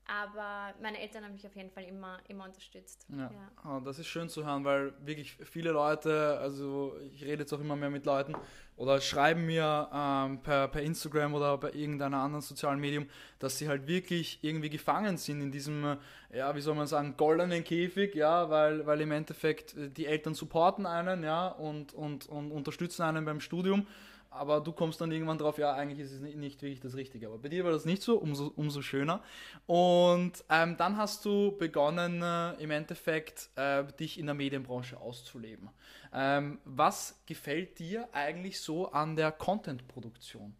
aber 0.10 0.74
meine 0.82 1.00
Eltern 1.00 1.24
haben 1.24 1.34
mich 1.34 1.46
auf 1.46 1.56
jeden 1.56 1.70
Fall 1.70 1.84
immer, 1.84 2.20
immer 2.28 2.46
unterstützt. 2.46 3.06
Ja. 3.10 3.32
ja. 3.32 3.52
Oh, 3.64 3.80
das 3.80 4.00
ist 4.00 4.08
schön 4.08 4.28
zu 4.28 4.44
hören, 4.44 4.66
weil 4.66 4.94
wirklich 5.06 5.36
viele 5.46 5.72
Leute, 5.72 6.40
also 6.40 6.98
ich 7.14 7.24
rede 7.24 7.44
jetzt 7.44 7.54
auch 7.54 7.60
immer 7.60 7.76
mehr 7.76 7.92
mit 7.92 8.06
Leuten 8.06 8.34
oder 8.80 9.02
schreiben 9.02 9.46
mir 9.46 9.90
ähm, 9.94 10.42
per, 10.42 10.70
per 10.70 10.82
Instagram 10.82 11.34
oder 11.34 11.58
bei 11.58 11.74
irgendeiner 11.74 12.20
anderen 12.20 12.42
sozialen 12.42 12.80
Medium, 12.80 13.08
dass 13.38 13.58
sie 13.58 13.68
halt 13.68 13.88
wirklich 13.88 14.40
irgendwie 14.42 14.70
gefangen 14.70 15.18
sind 15.18 15.42
in 15.42 15.52
diesem, 15.52 15.98
ja, 16.34 16.56
wie 16.56 16.62
soll 16.62 16.76
man 16.76 16.88
sagen, 16.88 17.16
goldenen 17.18 17.66
Käfig, 17.66 18.16
ja, 18.16 18.50
weil, 18.50 18.86
weil 18.86 19.02
im 19.02 19.12
Endeffekt 19.12 19.76
äh, 19.76 19.90
die 19.90 20.06
Eltern 20.06 20.34
supporten 20.34 20.86
einen, 20.86 21.24
ja, 21.24 21.50
und, 21.50 21.94
und, 21.94 22.30
und 22.30 22.52
unterstützen 22.52 23.04
einen 23.04 23.26
beim 23.26 23.42
Studium 23.42 23.86
aber 24.32 24.62
du 24.62 24.72
kommst 24.72 25.02
dann 25.02 25.12
irgendwann 25.12 25.38
drauf, 25.38 25.58
ja, 25.58 25.74
eigentlich 25.74 26.00
ist 26.00 26.12
es 26.12 26.20
nicht 26.22 26.62
wirklich 26.62 26.80
das 26.80 26.96
Richtige. 26.96 27.28
Aber 27.28 27.40
bei 27.40 27.50
dir 27.50 27.64
war 27.64 27.72
das 27.72 27.86
nicht 27.86 28.04
so, 28.04 28.18
umso, 28.18 28.54
umso 28.56 28.82
schöner. 28.82 29.24
Und 29.66 30.34
ähm, 30.50 30.78
dann 30.78 30.98
hast 30.98 31.26
du 31.26 31.58
begonnen, 31.58 32.22
äh, 32.22 32.54
im 32.62 32.70
Endeffekt 32.70 33.50
äh, 33.56 33.84
dich 34.00 34.20
in 34.20 34.28
der 34.28 34.36
Medienbranche 34.36 35.00
auszuleben. 35.00 35.70
Ähm, 36.14 36.60
was 36.64 37.20
gefällt 37.26 37.80
dir 37.80 38.08
eigentlich 38.14 38.60
so 38.62 38.92
an 38.92 39.16
der 39.16 39.32
Content-Produktion? 39.32 40.56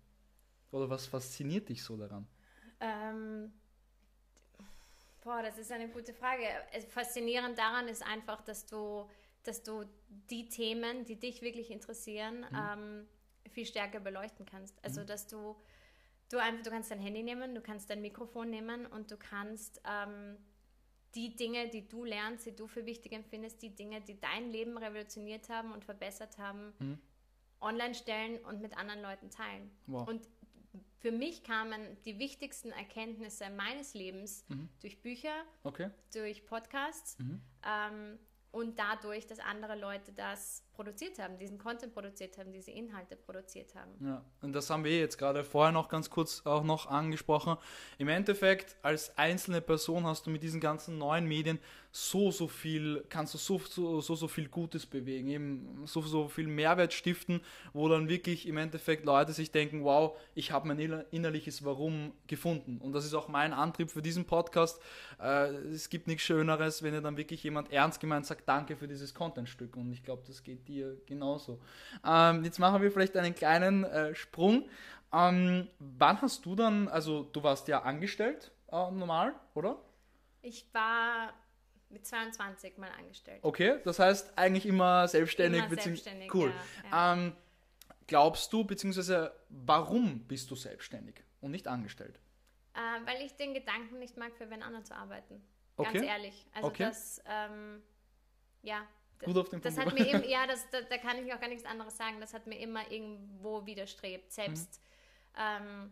Oder 0.72 0.90
was 0.90 1.06
fasziniert 1.06 1.70
dich 1.70 1.84
so 1.84 1.96
daran? 1.96 2.28
Ähm, 2.80 3.52
boah, 5.24 5.44
das 5.44 5.58
ist 5.60 5.72
eine 5.72 5.90
gute 5.90 6.14
Frage. 6.14 6.44
Faszinierend 6.90 7.58
daran 7.58 7.88
ist 7.88 8.04
einfach, 8.06 8.42
dass 8.42 8.66
du, 8.66 9.08
dass 9.44 9.62
du 9.62 9.84
die 10.30 10.50
Themen, 10.50 11.06
die 11.06 11.20
dich 11.20 11.42
wirklich 11.42 11.70
interessieren, 11.70 12.46
mhm. 12.50 12.58
ähm, 12.58 13.08
viel 13.60 13.66
stärker 13.66 14.00
beleuchten 14.00 14.46
kannst. 14.46 14.82
Also, 14.86 15.02
mhm. 15.02 15.08
dass 15.08 15.28
du, 15.28 15.56
du 16.30 16.38
einfach, 16.38 16.64
du 16.64 16.70
kannst 16.70 16.92
dein 16.92 17.02
Handy 17.02 17.24
nehmen, 17.24 17.54
du 17.54 17.62
kannst 17.62 17.90
dein 17.90 18.02
Mikrofon 18.02 18.50
nehmen 18.50 18.86
und 18.86 19.12
du 19.12 19.18
kannst 19.18 19.82
ähm, 19.86 20.38
die 21.14 21.36
Dinge, 21.36 21.68
die 21.68 21.90
du 21.90 22.06
lernst, 22.06 22.46
die 22.46 22.56
du 22.56 22.68
für 22.68 22.86
wichtig 22.86 23.12
empfindest, 23.12 23.62
die 23.62 23.76
Dinge, 23.76 24.00
die 24.00 24.18
dein 24.18 24.50
Leben 24.50 24.78
revolutioniert 24.78 25.50
haben 25.50 25.74
und 25.74 25.84
verbessert 25.84 26.38
haben, 26.38 26.74
mhm. 26.80 27.00
online 27.60 27.96
stellen 27.96 28.38
und 28.46 28.62
mit 28.62 28.78
anderen 28.78 29.02
Leuten 29.02 29.30
teilen. 29.30 29.70
Wow. 29.88 30.08
Und 30.08 30.26
für 31.00 31.12
mich 31.12 31.44
kamen 31.44 31.98
die 32.06 32.18
wichtigsten 32.18 32.72
Erkenntnisse 32.72 33.50
meines 33.50 33.94
Lebens 33.94 34.46
mhm. 34.48 34.70
durch 34.80 35.02
Bücher, 35.02 35.44
okay. 35.64 35.90
durch 36.14 36.46
Podcasts 36.46 37.20
mhm. 37.20 37.42
ähm, 37.66 38.20
und 38.52 38.80
dadurch, 38.80 39.28
dass 39.28 39.40
andere 39.40 39.78
Leute 39.78 40.14
das 40.14 40.64
produziert 40.80 41.20
haben, 41.20 41.38
diesen 41.38 41.58
Content 41.58 41.94
produziert 41.94 42.38
haben, 42.38 42.54
diese 42.54 42.72
Inhalte 42.72 43.18
produziert 43.18 43.76
haben. 43.76 43.92
Ja, 44.00 44.24
und 44.42 44.54
das 44.54 44.70
haben 44.70 44.86
wir 44.86 44.98
jetzt 44.98 45.18
gerade 45.18 45.44
vorher 45.44 45.74
noch 45.74 45.90
ganz 45.90 46.10
kurz 46.10 46.46
auch 46.46 46.64
noch 46.64 46.86
angesprochen. 46.86 47.58
Im 47.98 48.08
Endeffekt, 48.08 48.78
als 48.82 49.18
einzelne 49.18 49.60
Person 49.60 50.06
hast 50.06 50.26
du 50.26 50.30
mit 50.30 50.42
diesen 50.42 50.62
ganzen 50.62 50.98
neuen 50.98 51.26
Medien 51.26 51.60
so, 51.92 52.32
so 52.32 52.48
viel, 52.48 53.04
kannst 53.10 53.34
du 53.34 53.38
so, 53.38 53.58
so, 53.58 54.00
so, 54.00 54.28
viel 54.28 54.48
Gutes 54.48 54.86
bewegen, 54.86 55.28
eben 55.28 55.82
so, 55.86 56.02
so 56.02 56.28
viel 56.30 56.48
Mehrwert 56.48 56.94
stiften, 56.94 57.42
wo 57.74 57.90
dann 57.90 58.08
wirklich 58.08 58.48
im 58.48 58.58
Endeffekt 58.58 59.06
Leute 59.06 59.34
sich 59.34 59.52
denken, 59.52 59.84
wow, 59.84 60.16
ich 60.36 60.52
habe 60.52 60.68
mein 60.68 60.80
innerliches 60.80 61.66
Warum 61.66 62.14
gefunden. 62.28 62.78
Und 62.78 62.94
das 62.94 63.06
ist 63.06 63.16
auch 63.16 63.28
mein 63.28 63.54
Antrieb 63.54 63.90
für 63.90 64.04
diesen 64.04 64.26
Podcast. 64.26 64.80
Äh, 65.20 65.48
es 65.74 65.90
gibt 65.90 66.08
nichts 66.08 66.24
Schöneres, 66.24 66.84
wenn 66.84 66.94
ihr 66.94 67.02
dann 67.02 67.18
wirklich 67.18 67.44
jemand 67.44 67.72
ernst 67.72 68.00
gemeint 68.00 68.28
sagt, 68.28 68.48
danke 68.48 68.78
für 68.78 68.88
dieses 68.88 69.16
Contentstück. 69.16 69.76
Und 69.76 69.92
ich 69.92 70.04
glaube, 70.04 70.22
das 70.28 70.44
geht 70.44 70.69
dir 70.70 71.02
genauso. 71.06 71.60
Ähm, 72.06 72.44
jetzt 72.46 72.60
machen 72.60 72.82
wir 72.82 72.92
vielleicht 72.92 73.18
einen 73.18 73.36
kleinen 73.36 73.84
äh, 73.84 74.16
Sprung. 74.16 74.70
Ähm, 75.12 75.68
wann 75.80 76.22
hast 76.22 76.46
du 76.46 76.56
dann, 76.56 76.88
also 76.88 77.24
du 77.24 77.44
warst 77.44 77.68
ja 77.68 77.82
angestellt, 77.82 78.52
äh, 78.72 78.92
normal, 78.92 79.34
oder? 79.56 79.80
Ich 80.42 80.66
war 80.74 81.34
mit 81.90 82.06
22 82.06 82.78
mal 82.78 82.92
angestellt. 82.98 83.40
Okay, 83.42 83.80
das 83.84 84.00
heißt 84.00 84.38
eigentlich 84.38 84.66
immer 84.66 85.08
selbstständig. 85.08 85.66
Immer 85.66 85.82
selbstständig 85.82 86.34
cool. 86.34 86.54
Ja, 86.84 86.90
ja. 86.90 87.14
Ähm, 87.14 87.34
glaubst 88.08 88.54
du, 88.54 88.64
beziehungsweise 88.64 89.34
warum 89.50 90.20
bist 90.28 90.52
du 90.52 90.56
selbstständig 90.56 91.24
und 91.42 91.52
nicht 91.52 91.68
angestellt? 91.68 92.20
Äh, 92.74 92.80
weil 93.06 93.26
ich 93.26 93.36
den 93.36 93.54
Gedanken 93.54 93.98
nicht 94.00 94.18
mag, 94.18 94.36
für 94.38 94.50
wen 94.50 94.62
anderen 94.62 94.86
zu 94.86 94.96
arbeiten. 94.96 95.42
Ganz 95.78 95.90
okay. 95.90 96.06
ehrlich. 96.06 96.46
Also 96.54 96.68
okay. 96.68 96.84
das, 96.84 97.22
ähm, 97.26 97.82
ja. 98.62 98.86
Gut 99.26 99.38
auf 99.38 99.50
den 99.50 99.62
das 99.62 99.76
Punkt. 99.76 99.92
Hat 99.92 100.00
mir 100.00 100.08
eben, 100.08 100.30
ja, 100.30 100.48
das, 100.48 100.70
da, 100.70 100.82
da, 100.82 100.98
kann 100.98 101.18
ich 101.18 101.34
auch 101.34 101.40
gar 101.40 101.50
nichts 101.50 101.66
anderes 101.66 101.98
sagen. 101.98 102.20
Das 102.20 102.34
hat 102.34 102.48
mir 102.48 102.60
immer 102.60 102.90
irgendwo 102.90 103.66
widerstrebt. 103.66 104.32
Selbst 104.32 104.82
mhm. 105.36 105.66
ähm, 105.66 105.92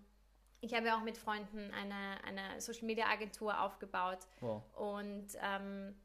ich 0.61 0.73
habe 0.73 0.87
ja 0.87 0.97
auch 0.97 1.03
mit 1.03 1.17
Freunden 1.17 1.71
eine, 1.71 2.23
eine 2.23 2.59
Social 2.61 2.85
Media 2.85 3.07
Agentur 3.07 3.59
aufgebaut 3.61 4.19
wow. 4.39 4.63
und 4.75 5.27
ähm, 5.41 5.95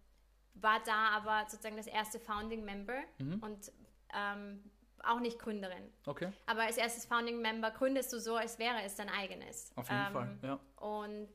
war 0.54 0.80
da 0.84 1.10
aber 1.10 1.48
sozusagen 1.48 1.76
das 1.76 1.86
erste 1.86 2.20
Founding 2.20 2.64
Member 2.64 3.00
mhm. 3.18 3.38
und 3.42 3.72
ähm, 4.14 4.70
auch 5.02 5.20
nicht 5.20 5.38
Gründerin. 5.38 5.90
Okay. 6.06 6.30
Aber 6.46 6.62
als 6.62 6.76
erstes 6.76 7.06
Founding 7.06 7.40
Member 7.40 7.70
gründest 7.70 8.12
du 8.12 8.20
so, 8.20 8.36
als 8.36 8.58
wäre 8.58 8.82
es 8.82 8.94
dein 8.94 9.08
eigenes. 9.08 9.72
Auf 9.74 9.88
jeden 9.88 10.06
ähm, 10.06 10.12
Fall, 10.12 10.38
ja. 10.42 10.60
Und 10.76 11.30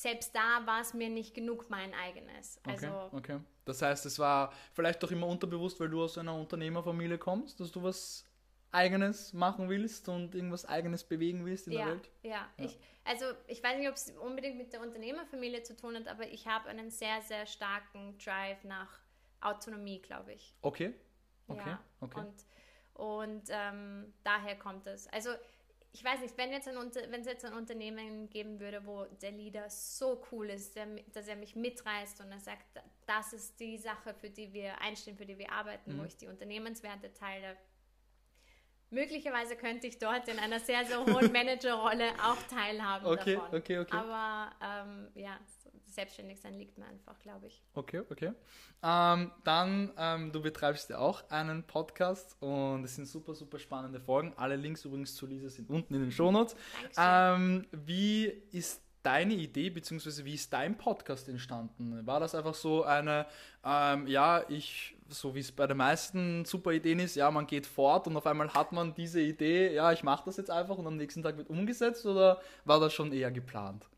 selbst 0.00 0.32
da 0.32 0.64
war 0.64 0.80
es 0.80 0.94
mir 0.94 1.08
nicht 1.08 1.34
genug 1.34 1.68
mein 1.70 1.92
eigenes. 1.92 2.60
Also, 2.62 2.86
okay, 2.86 3.16
okay. 3.16 3.40
Das 3.64 3.82
heißt, 3.82 4.06
es 4.06 4.16
war 4.20 4.52
vielleicht 4.72 5.02
doch 5.02 5.10
immer 5.10 5.26
unterbewusst, 5.26 5.80
weil 5.80 5.88
du 5.88 6.04
aus 6.04 6.16
einer 6.18 6.36
Unternehmerfamilie 6.36 7.18
kommst, 7.18 7.58
dass 7.58 7.72
du 7.72 7.82
was 7.82 8.24
Eigenes 8.70 9.32
machen 9.32 9.68
willst 9.68 10.08
und 10.08 10.36
irgendwas 10.36 10.64
Eigenes 10.66 11.02
bewegen 11.02 11.44
willst 11.44 11.66
in 11.66 11.72
ja, 11.72 11.78
der 11.78 11.94
Welt? 11.94 12.10
Ja, 12.22 12.30
ja. 12.30 12.64
Ich, 12.64 12.78
also 13.02 13.24
ich 13.48 13.60
weiß 13.60 13.76
nicht, 13.78 13.88
ob 13.88 13.94
es 13.94 14.12
unbedingt 14.22 14.56
mit 14.56 14.72
der 14.72 14.82
Unternehmerfamilie 14.82 15.64
zu 15.64 15.76
tun 15.76 15.96
hat, 15.96 16.06
aber 16.06 16.28
ich 16.28 16.46
habe 16.46 16.68
einen 16.68 16.90
sehr, 16.90 17.20
sehr 17.22 17.46
starken 17.46 18.16
Drive 18.18 18.62
nach 18.62 19.00
Autonomie, 19.40 20.00
glaube 20.00 20.32
ich. 20.32 20.54
Okay. 20.62 20.94
Okay. 21.48 21.70
Ja. 21.70 21.82
okay. 22.00 22.20
Und, 22.20 22.44
und 22.94 23.42
ähm, 23.48 24.14
daher 24.22 24.56
kommt 24.56 24.86
es. 24.86 25.08
Also 25.08 25.30
ich 25.92 26.04
weiß 26.04 26.20
nicht, 26.20 26.36
wenn, 26.36 26.52
jetzt 26.52 26.68
ein, 26.68 26.76
wenn 26.76 27.20
es 27.20 27.26
jetzt 27.26 27.44
ein 27.44 27.54
Unternehmen 27.54 28.28
geben 28.28 28.60
würde, 28.60 28.84
wo 28.84 29.04
der 29.22 29.32
Leader 29.32 29.68
so 29.70 30.22
cool 30.30 30.50
ist, 30.50 30.76
der, 30.76 30.86
dass 31.12 31.28
er 31.28 31.36
mich 31.36 31.56
mitreißt 31.56 32.20
und 32.20 32.30
er 32.30 32.40
sagt, 32.40 32.66
das 33.06 33.32
ist 33.32 33.58
die 33.58 33.78
Sache, 33.78 34.14
für 34.14 34.30
die 34.30 34.52
wir 34.52 34.80
einstehen, 34.80 35.16
für 35.16 35.26
die 35.26 35.38
wir 35.38 35.50
arbeiten, 35.50 35.94
mhm. 35.94 36.00
wo 36.00 36.04
ich 36.04 36.16
die 36.16 36.28
Unternehmenswerte 36.28 37.12
teile. 37.14 37.56
Möglicherweise 38.90 39.56
könnte 39.56 39.86
ich 39.86 39.98
dort 39.98 40.28
in 40.28 40.38
einer 40.38 40.60
sehr, 40.60 40.84
sehr 40.84 41.04
hohen 41.04 41.32
Managerrolle 41.32 42.10
auch 42.22 42.42
teilhaben 42.48 43.06
okay, 43.06 43.34
davon. 43.34 43.58
Okay, 43.58 43.78
okay, 43.78 43.96
Aber 43.96 44.50
ähm, 44.62 45.08
ja, 45.14 45.38
selbstständig 45.90 46.40
sein 46.40 46.54
liegt 46.54 46.78
mir 46.78 46.86
einfach, 46.86 47.18
glaube 47.18 47.46
ich. 47.46 47.62
Okay, 47.74 48.02
okay. 48.10 48.32
Ähm, 48.82 49.30
dann, 49.44 49.92
ähm, 49.96 50.32
du 50.32 50.40
betreibst 50.42 50.90
ja 50.90 50.98
auch 50.98 51.28
einen 51.30 51.64
Podcast 51.64 52.36
und 52.40 52.84
es 52.84 52.96
sind 52.96 53.06
super, 53.06 53.34
super 53.34 53.58
spannende 53.58 54.00
Folgen. 54.00 54.32
Alle 54.36 54.56
Links 54.56 54.84
übrigens 54.84 55.14
zu 55.14 55.26
Lisa 55.26 55.48
sind 55.48 55.70
unten 55.70 55.94
in 55.94 56.00
den 56.02 56.12
Shownotes. 56.12 56.56
Ähm, 56.96 57.66
wie 57.72 58.26
ist 58.52 58.82
deine 59.02 59.34
Idee, 59.34 59.70
beziehungsweise 59.70 60.24
wie 60.24 60.34
ist 60.34 60.52
dein 60.52 60.76
Podcast 60.76 61.28
entstanden? 61.28 62.06
War 62.06 62.20
das 62.20 62.34
einfach 62.34 62.54
so 62.54 62.84
eine, 62.84 63.26
ähm, 63.64 64.06
ja, 64.06 64.44
ich, 64.48 64.96
so 65.08 65.34
wie 65.34 65.40
es 65.40 65.52
bei 65.52 65.66
den 65.66 65.76
meisten 65.76 66.44
super 66.44 66.72
Ideen 66.72 66.98
ist, 66.98 67.14
ja, 67.16 67.30
man 67.30 67.46
geht 67.46 67.66
fort 67.66 68.06
und 68.06 68.16
auf 68.16 68.26
einmal 68.26 68.52
hat 68.52 68.72
man 68.72 68.94
diese 68.94 69.20
Idee, 69.20 69.74
ja, 69.74 69.92
ich 69.92 70.02
mache 70.02 70.24
das 70.26 70.36
jetzt 70.36 70.50
einfach 70.50 70.76
und 70.76 70.86
am 70.86 70.96
nächsten 70.96 71.22
Tag 71.22 71.36
wird 71.36 71.48
umgesetzt 71.48 72.04
oder 72.06 72.40
war 72.64 72.80
das 72.80 72.92
schon 72.92 73.12
eher 73.12 73.30
geplant? 73.30 73.88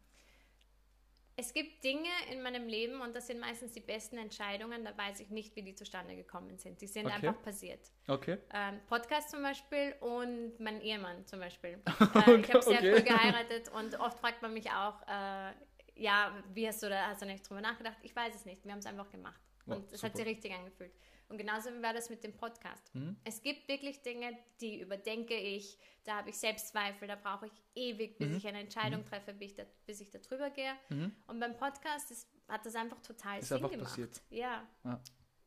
Es 1.40 1.54
gibt 1.54 1.82
Dinge 1.82 2.10
in 2.30 2.42
meinem 2.42 2.68
Leben 2.68 3.00
und 3.00 3.16
das 3.16 3.26
sind 3.26 3.40
meistens 3.40 3.72
die 3.72 3.80
besten 3.80 4.18
Entscheidungen, 4.18 4.84
da 4.84 4.96
weiß 4.96 5.20
ich 5.20 5.30
nicht, 5.30 5.56
wie 5.56 5.62
die 5.62 5.74
zustande 5.74 6.14
gekommen 6.14 6.58
sind. 6.58 6.80
Die 6.82 6.86
sind 6.86 7.06
okay. 7.06 7.14
einfach 7.14 7.42
passiert. 7.42 7.80
Okay. 8.06 8.36
Ähm, 8.52 8.80
Podcast 8.86 9.30
zum 9.30 9.42
Beispiel 9.42 9.94
und 10.00 10.60
mein 10.60 10.80
Ehemann 10.80 11.26
zum 11.26 11.40
Beispiel. 11.40 11.80
Äh, 12.26 12.40
ich 12.40 12.52
habe 12.52 12.62
sehr 12.62 12.78
okay. 12.78 12.94
früh 12.94 13.02
geheiratet 13.02 13.70
und 13.70 13.98
oft 13.98 14.18
fragt 14.18 14.42
man 14.42 14.52
mich 14.52 14.70
auch, 14.70 15.00
äh, 15.06 15.52
ja, 15.94 16.34
wie 16.52 16.66
hast 16.66 16.82
du 16.82 16.88
da, 16.88 17.06
hast 17.06 17.22
du 17.22 17.26
nicht 17.26 17.48
drüber 17.48 17.60
nachgedacht? 17.60 17.96
Ich 18.02 18.14
weiß 18.14 18.34
es 18.34 18.44
nicht, 18.44 18.64
wir 18.64 18.72
haben 18.72 18.80
es 18.80 18.86
einfach 18.86 19.10
gemacht. 19.10 19.40
Und 19.66 19.92
es 19.92 20.02
hat 20.02 20.16
sich 20.16 20.26
richtig 20.26 20.52
angefühlt. 20.52 20.92
Und 21.30 21.38
genauso 21.38 21.70
war 21.80 21.94
das 21.94 22.10
mit 22.10 22.24
dem 22.24 22.32
Podcast. 22.32 22.92
Mhm. 22.92 23.16
Es 23.24 23.40
gibt 23.40 23.68
wirklich 23.68 24.02
Dinge, 24.02 24.36
die 24.60 24.80
überdenke 24.80 25.34
ich, 25.34 25.78
da 26.04 26.16
habe 26.16 26.30
ich 26.30 26.36
Selbstzweifel, 26.36 27.06
da 27.06 27.14
brauche 27.14 27.46
ich 27.46 27.52
ewig, 27.76 28.18
bis 28.18 28.28
mhm. 28.28 28.36
ich 28.36 28.46
eine 28.48 28.60
Entscheidung 28.60 29.02
mhm. 29.02 29.06
treffe, 29.06 29.32
bis 29.32 29.52
ich, 29.52 29.56
da, 29.56 29.62
bis 29.86 30.00
ich 30.00 30.10
da 30.10 30.18
drüber 30.18 30.50
gehe. 30.50 30.72
Mhm. 30.88 31.14
Und 31.28 31.38
beim 31.38 31.56
Podcast 31.56 32.10
ist, 32.10 32.28
hat 32.48 32.66
das 32.66 32.74
einfach 32.74 33.00
total 33.00 33.38
ist 33.38 33.48
Sinn 33.48 33.58
einfach 33.58 33.70
gemacht. 33.70 33.90
Passiert. 33.90 34.20
Ja. 34.30 34.66
ja. 34.84 35.00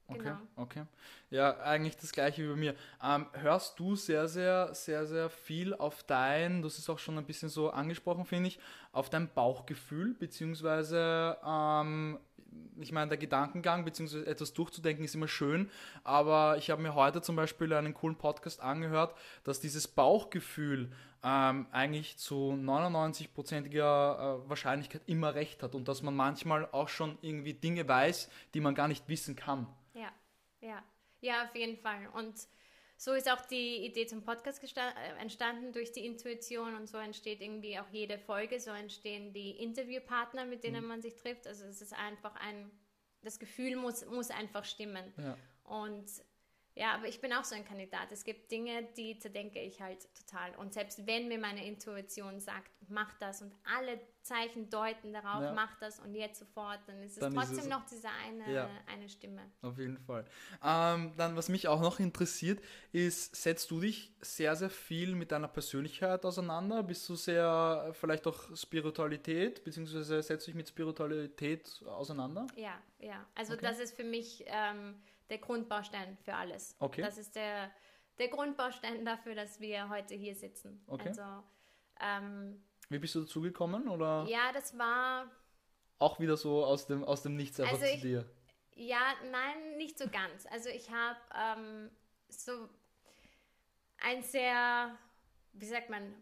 Okay, 0.08 0.20
genau. 0.20 0.38
okay. 0.56 0.84
Ja, 1.30 1.60
eigentlich 1.62 1.98
das 1.98 2.12
gleiche 2.12 2.44
wie 2.44 2.50
bei 2.50 2.56
mir. 2.56 2.76
Ähm, 3.02 3.26
hörst 3.34 3.80
du 3.80 3.96
sehr, 3.96 4.28
sehr, 4.28 4.74
sehr, 4.76 5.06
sehr 5.06 5.30
viel 5.30 5.74
auf 5.74 6.04
dein, 6.04 6.62
das 6.62 6.78
ist 6.78 6.90
auch 6.90 7.00
schon 7.00 7.18
ein 7.18 7.26
bisschen 7.26 7.50
so 7.50 7.70
angesprochen, 7.70 8.26
finde 8.26 8.50
ich, 8.50 8.60
auf 8.92 9.10
dein 9.10 9.34
Bauchgefühl, 9.34 10.14
beziehungsweise 10.14 11.38
ähm, 11.46 12.20
ich 12.80 12.92
meine, 12.92 13.10
der 13.10 13.18
Gedankengang 13.18 13.86
bzw. 13.86 14.24
etwas 14.24 14.54
durchzudenken 14.54 15.06
ist 15.06 15.16
immer 15.16 15.28
schön, 15.28 15.70
aber 16.04 16.58
ich 16.58 16.70
habe 16.70 16.82
mir 16.82 16.96
heute 16.96 17.22
zum 17.22 17.36
Beispiel 17.36 17.74
einen 17.74 17.94
coolen 17.94 18.18
Podcast 18.18 18.62
angehört, 18.62 19.16
dass 19.44 19.60
dieses 19.60 19.88
Bauchgefühl 19.88 20.92
ähm, 21.24 21.68
eigentlich 21.72 22.18
zu 22.18 22.54
99%iger 22.54 24.42
äh, 24.46 24.50
Wahrscheinlichkeit 24.50 25.02
immer 25.06 25.36
recht 25.36 25.64
hat 25.64 25.74
und 25.76 25.88
dass 25.88 26.02
man 26.02 26.16
manchmal 26.16 26.68
auch 26.72 26.90
schon 26.90 27.18
irgendwie 27.22 27.54
Dinge 27.54 27.88
weiß, 27.88 28.30
die 28.54 28.60
man 28.60 28.76
gar 28.76 28.88
nicht 28.88 29.08
wissen 29.08 29.36
kann. 29.36 29.68
Ja, 29.94 30.12
ja, 30.62 30.84
ja, 31.22 31.46
auf 31.46 31.56
jeden 31.56 31.78
Fall. 31.78 32.08
Und 32.14 32.36
so 32.98 33.14
ist 33.14 33.30
auch 33.30 33.42
die 33.46 33.86
Idee 33.86 34.06
zum 34.06 34.24
Podcast 34.24 34.64
äh, 34.64 35.22
entstanden 35.22 35.74
durch 35.74 35.92
die 35.92 36.06
Intuition 36.06 36.76
und 36.76 36.88
so 36.88 36.98
entsteht 36.98 37.42
irgendwie 37.42 37.80
auch 37.80 37.90
jede 37.92 38.18
Folge, 38.18 38.60
so 38.60 38.72
entstehen 38.72 39.34
die 39.34 39.52
Interviewpartner, 39.52 40.46
mit 40.46 40.64
denen 40.64 40.84
mhm. 40.84 40.90
man 40.90 41.02
sich 41.02 41.16
trifft. 41.16 41.48
Also 41.48 41.66
es 41.66 41.82
ist 41.82 41.94
einfach 41.94 42.36
ein, 42.36 42.72
das 43.22 43.40
Gefühl 43.40 43.76
muss, 43.76 44.06
muss 44.06 44.30
einfach 44.30 44.64
stimmen. 44.66 45.14
Ja. 45.18 45.38
Und 45.64 46.06
ja, 46.76 46.96
aber 46.96 47.08
ich 47.08 47.22
bin 47.22 47.32
auch 47.34 47.44
so 47.44 47.56
ein 47.56 47.66
Kandidat. 47.66 48.12
Es 48.12 48.24
gibt 48.24 48.52
Dinge, 48.52 48.88
die 48.98 49.20
zerdenke 49.20 49.60
ich 49.60 49.80
halt 49.80 50.08
total. 50.16 50.56
Und 50.56 50.74
selbst 50.74 51.06
wenn 51.06 51.28
mir 51.28 51.38
meine 51.38 51.66
Intuition 51.66 52.40
sagt, 52.40 52.72
mach 52.90 53.14
das 53.20 53.44
und 53.44 53.54
alle 53.64 54.00
Zeichen 54.24 54.70
deuten 54.70 55.14
darauf, 55.14 55.44
ja. 55.44 55.54
mach 55.54 55.78
das 55.80 56.00
und 56.00 56.16
jetzt 56.16 56.40
sofort, 56.40 56.80
dann 56.88 57.04
ist 57.04 57.14
es 57.14 57.20
dann 57.20 57.34
trotzdem 57.34 57.58
ist 57.60 57.66
es, 57.66 57.70
noch 57.70 57.86
diese 57.86 58.08
eine, 58.10 58.52
ja. 58.52 58.70
eine 58.88 59.08
Stimme. 59.08 59.42
Auf 59.62 59.78
jeden 59.78 60.00
Fall. 60.00 60.26
Ähm, 60.64 61.12
dann, 61.16 61.36
was 61.36 61.48
mich 61.48 61.68
auch 61.68 61.82
noch 61.82 62.00
interessiert, 62.00 62.60
ist, 62.92 63.36
setzt 63.36 63.70
du 63.70 63.80
dich 63.80 64.16
sehr, 64.22 64.56
sehr 64.56 64.72
viel 64.72 65.14
mit 65.16 65.32
deiner 65.32 65.50
Persönlichkeit 65.50 66.26
auseinander? 66.26 66.82
Bist 66.82 67.08
du 67.08 67.16
sehr, 67.16 67.92
vielleicht 67.94 68.26
auch 68.26 68.56
Spiritualität, 68.56 69.64
beziehungsweise 69.64 70.24
setzt 70.24 70.48
du 70.48 70.52
dich 70.52 70.56
mit 70.56 70.70
Spiritualität 70.70 71.84
auseinander? 71.86 72.48
Ja, 72.56 72.82
ja. 73.00 73.26
Also 73.36 73.54
okay. 73.54 73.66
das 73.68 73.80
ist 73.80 73.96
für 73.96 74.04
mich... 74.06 74.44
Ähm, 74.48 74.96
der 75.34 75.40
Grundbaustein 75.40 76.16
für 76.24 76.36
alles. 76.36 76.76
Okay. 76.80 77.02
Das 77.02 77.18
ist 77.18 77.36
der, 77.36 77.72
der 78.20 78.28
Grundbaustein 78.28 79.04
dafür, 79.04 79.34
dass 79.34 79.60
wir 79.60 79.90
heute 79.90 80.14
hier 80.14 80.36
sitzen. 80.36 80.84
Okay. 80.86 81.10
Also, 81.10 81.24
ähm, 82.00 82.64
Wie 82.90 83.00
bist 83.00 83.16
du 83.16 83.22
dazu 83.22 83.42
gekommen? 83.42 83.88
Oder? 83.88 84.26
Ja, 84.30 84.52
das 84.54 84.78
war. 84.78 85.26
Auch 85.98 86.20
wieder 86.20 86.38
so 86.38 86.64
aus 86.64 86.86
dem, 86.86 87.04
aus 87.04 87.24
dem 87.24 87.36
Nichts 87.36 87.60
einfach 87.60 87.74
also 87.74 87.86
ich, 87.86 88.02
zu 88.02 88.08
dir. 88.08 88.30
Ja, 88.76 89.14
nein, 89.32 89.78
nicht 89.78 89.98
so 89.98 90.08
ganz. 90.08 90.46
Also 90.52 90.70
ich 90.70 90.92
habe 90.92 91.20
ähm, 91.36 91.90
so 92.30 92.70
ein 94.02 94.22
sehr, 94.22 94.96
wie 95.54 95.66
sagt 95.66 95.90
man, 95.90 96.14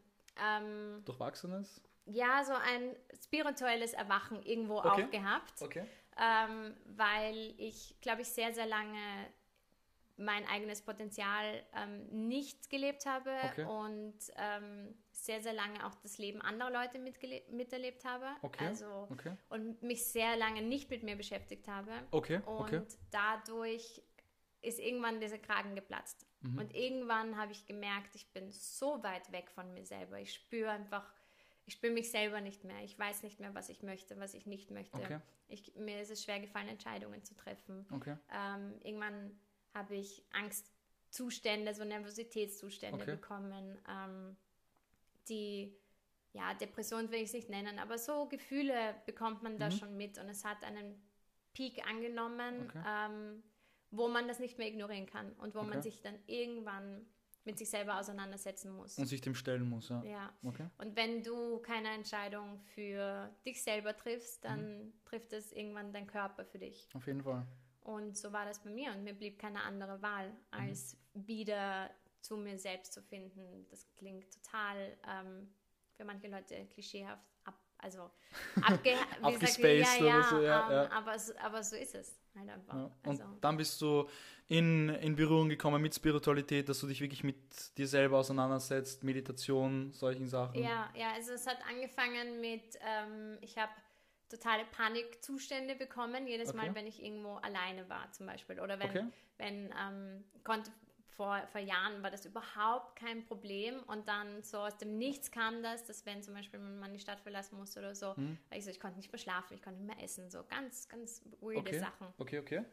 ähm, 0.41 1.01
Durchwachsenes? 1.03 1.81
Ja, 2.05 2.43
so 2.45 2.53
ein 2.53 2.95
spirituelles 3.23 3.93
Erwachen 3.93 4.41
irgendwo 4.43 4.79
okay. 4.79 5.03
auch 5.03 5.11
gehabt. 5.11 5.61
Okay 5.61 5.85
ähm, 6.21 6.75
weil 6.85 7.53
ich, 7.57 7.99
glaube 7.99 8.21
ich, 8.21 8.27
sehr, 8.27 8.53
sehr 8.53 8.67
lange 8.67 8.99
mein 10.17 10.47
eigenes 10.47 10.83
Potenzial 10.83 11.63
ähm, 11.75 12.27
nicht 12.27 12.69
gelebt 12.69 13.07
habe 13.07 13.31
okay. 13.43 13.65
und 13.65 14.13
ähm, 14.35 14.93
sehr, 15.11 15.41
sehr 15.41 15.53
lange 15.53 15.85
auch 15.85 15.95
das 15.95 16.19
Leben 16.19 16.41
anderer 16.41 16.69
Leute 16.69 16.99
miterlebt 16.99 18.05
habe. 18.05 18.27
Okay. 18.43 18.67
Also, 18.67 19.07
okay. 19.09 19.35
Und 19.49 19.81
mich 19.81 20.05
sehr 20.05 20.35
lange 20.37 20.61
nicht 20.61 20.89
mit 20.91 21.01
mir 21.01 21.15
beschäftigt 21.15 21.67
habe. 21.67 21.91
Okay. 22.11 22.39
Und 22.45 22.85
dadurch 23.09 24.03
ist 24.61 24.79
irgendwann 24.79 25.19
dieser 25.19 25.39
Kragen 25.39 25.75
geplatzt. 25.75 26.27
Mhm. 26.41 26.59
Und 26.59 26.75
irgendwann 26.75 27.35
habe 27.37 27.51
ich 27.51 27.65
gemerkt, 27.65 28.15
ich 28.15 28.31
bin 28.31 28.51
so 28.51 29.01
weit 29.03 29.31
weg 29.31 29.49
von 29.49 29.73
mir 29.73 29.85
selber. 29.85 30.19
Ich 30.19 30.33
spüre 30.33 30.69
einfach, 30.69 31.11
ich 31.71 31.77
spüre 31.77 31.93
mich 31.93 32.11
selber 32.11 32.41
nicht 32.41 32.65
mehr. 32.65 32.83
Ich 32.83 32.99
weiß 32.99 33.23
nicht 33.23 33.39
mehr, 33.39 33.55
was 33.55 33.69
ich 33.69 33.81
möchte, 33.81 34.19
was 34.19 34.33
ich 34.33 34.45
nicht 34.45 34.71
möchte. 34.71 34.97
Okay. 34.97 35.19
Ich, 35.47 35.73
mir 35.75 36.01
ist 36.01 36.11
es 36.11 36.21
schwer 36.21 36.41
gefallen, 36.41 36.67
Entscheidungen 36.67 37.23
zu 37.23 37.33
treffen. 37.33 37.85
Okay. 37.91 38.17
Ähm, 38.29 38.73
irgendwann 38.83 39.39
habe 39.73 39.95
ich 39.95 40.21
Angstzustände, 40.33 41.73
so 41.73 41.85
Nervositätszustände 41.85 43.01
okay. 43.01 43.11
bekommen, 43.11 43.77
ähm, 43.89 44.35
die, 45.29 45.73
ja, 46.33 46.53
Depression 46.55 47.09
will 47.09 47.19
ich 47.19 47.29
es 47.29 47.33
nicht 47.33 47.49
nennen, 47.49 47.79
aber 47.79 47.97
so 47.97 48.25
Gefühle 48.27 48.95
bekommt 49.05 49.41
man 49.41 49.57
da 49.57 49.67
mhm. 49.67 49.71
schon 49.71 49.95
mit 49.95 50.17
und 50.17 50.27
es 50.27 50.43
hat 50.43 50.65
einen 50.65 51.01
Peak 51.53 51.87
angenommen, 51.87 52.69
ähm, 52.85 53.43
wo 53.91 54.09
man 54.09 54.27
das 54.27 54.39
nicht 54.39 54.57
mehr 54.57 54.67
ignorieren 54.67 55.05
kann 55.05 55.31
und 55.33 55.55
wo 55.55 55.63
man 55.63 55.81
sich 55.81 56.01
dann 56.01 56.19
irgendwann 56.27 57.05
mit 57.43 57.57
sich 57.57 57.69
selber 57.69 57.99
auseinandersetzen 57.99 58.71
muss. 58.71 58.97
Und 58.97 59.07
sich 59.07 59.21
dem 59.21 59.35
stellen 59.35 59.67
muss, 59.67 59.89
ja. 59.89 60.03
Ja. 60.03 60.33
Okay. 60.43 60.67
Und 60.77 60.95
wenn 60.95 61.23
du 61.23 61.59
keine 61.59 61.89
Entscheidung 61.89 62.59
für 62.75 63.29
dich 63.45 63.63
selber 63.63 63.95
triffst, 63.95 64.43
dann 64.45 64.85
mhm. 64.85 64.93
trifft 65.05 65.33
es 65.33 65.51
irgendwann 65.51 65.91
dein 65.91 66.07
Körper 66.07 66.45
für 66.45 66.59
dich. 66.59 66.87
Auf 66.93 67.07
jeden 67.07 67.23
Fall. 67.23 67.45
Und 67.81 68.15
so 68.15 68.31
war 68.31 68.45
das 68.45 68.61
bei 68.61 68.69
mir 68.69 68.91
und 68.91 69.03
mir 69.03 69.13
blieb 69.13 69.39
keine 69.39 69.63
andere 69.63 70.01
Wahl, 70.01 70.31
als 70.51 70.97
mhm. 71.13 71.27
wieder 71.27 71.89
zu 72.21 72.37
mir 72.37 72.59
selbst 72.59 72.93
zu 72.93 73.01
finden. 73.01 73.65
Das 73.69 73.87
klingt 73.97 74.31
total 74.31 74.97
ähm, 75.07 75.51
für 75.93 76.05
manche 76.05 76.27
Leute 76.27 76.67
klischeehaft, 76.67 77.30
also 77.81 78.09
abge 78.61 78.93
abgespaced 79.21 79.99
ja, 79.99 80.05
ja, 80.07 80.17
oder 80.17 80.23
so, 80.23 80.41
ja, 80.41 80.85
ähm. 80.85 80.91
Aber, 80.91 81.15
aber 81.43 81.63
so 81.63 81.75
ist 81.75 81.95
es 81.95 82.19
halt 82.35 82.49
einfach. 82.49 82.75
Ja. 82.75 82.91
Und 83.03 83.19
Also, 83.19 83.23
dann 83.41 83.57
bist 83.57 83.81
du 83.81 84.07
in, 84.47 84.89
in 84.89 85.15
Berührung 85.15 85.49
gekommen 85.49 85.81
mit 85.81 85.93
Spiritualität, 85.95 86.67
dass 86.69 86.79
du 86.79 86.87
dich 86.87 87.01
wirklich 87.01 87.23
mit 87.23 87.77
dir 87.77 87.87
selber 87.87 88.17
auseinandersetzt, 88.19 89.03
Meditation, 89.03 89.91
solchen 89.93 90.27
Sachen. 90.27 90.61
ja, 90.61 90.89
ja, 90.95 91.11
also 91.13 91.31
es 91.33 91.47
hat 91.47 91.57
angefangen 91.69 92.41
mit, 92.41 92.77
ähm, 92.85 93.37
ich 93.41 93.57
habe 93.57 93.71
totale 94.29 94.63
Panikzustände 94.71 95.75
bekommen, 95.75 96.27
jedes 96.27 96.53
Mal, 96.53 96.67
Okay. 96.67 96.75
wenn 96.75 96.87
ich 96.87 97.03
irgendwo 97.03 97.35
alleine 97.35 97.89
war 97.89 98.11
zum 98.11 98.25
Beispiel. 98.27 98.59
Oder 98.59 98.79
wenn, 98.79 98.89
Okay. 98.89 99.05
wenn 99.37 99.73
ähm, 99.77 100.23
konnte 100.43 100.71
vor, 101.21 101.39
vor 101.51 101.61
Jahren 101.61 102.01
war 102.01 102.09
das 102.09 102.25
überhaupt 102.25 102.95
kein 102.95 103.23
Problem 103.25 103.75
und 103.85 104.07
dann 104.07 104.41
so 104.41 104.57
aus 104.57 104.75
dem 104.77 104.97
Nichts 104.97 105.29
kam 105.29 105.61
das, 105.61 105.85
dass 105.85 106.03
wenn 106.07 106.23
zum 106.23 106.33
Beispiel 106.33 106.59
man 106.59 106.91
die 106.93 106.99
Stadt 106.99 107.19
verlassen 107.21 107.57
musste 107.57 107.79
oder 107.79 107.93
so, 107.93 108.13
Mhm. 108.17 108.39
ich 108.51 108.65
so, 108.65 108.71
ich 108.71 108.79
konnte 108.79 108.97
nicht 108.97 109.11
mehr 109.11 109.19
schlafen, 109.19 109.53
ich 109.53 109.61
konnte 109.61 109.79
nicht 109.83 109.95
mehr 109.95 110.03
essen, 110.03 110.31
so 110.31 110.43
ganz, 110.49 110.89
ganz 110.89 111.21
weirde 111.41 111.59
Okay. 111.59 111.77
Sachen. 111.79 112.07
Okay, 112.17 112.39
okay. 112.39 112.65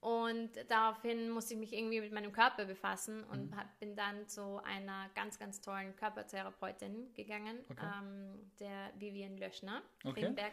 Und 0.00 0.50
daraufhin 0.68 1.30
musste 1.30 1.54
ich 1.54 1.60
mich 1.60 1.72
irgendwie 1.72 2.00
mit 2.00 2.12
meinem 2.12 2.32
Körper 2.32 2.64
befassen 2.64 3.22
und 3.24 3.52
Mhm. 3.52 3.56
hab, 3.56 3.78
bin 3.78 3.94
dann 3.94 4.26
zu 4.28 4.60
einer 4.64 5.08
ganz, 5.14 5.38
ganz 5.38 5.60
tollen 5.60 5.94
Körpertherapeutin 5.94 7.14
gegangen, 7.14 7.60
Okay. 7.70 7.86
ähm, 8.02 8.50
der 8.58 8.90
Vivian 8.98 9.38
Löschner, 9.38 9.82
Okay. 10.04 10.28
Mir 10.30 10.50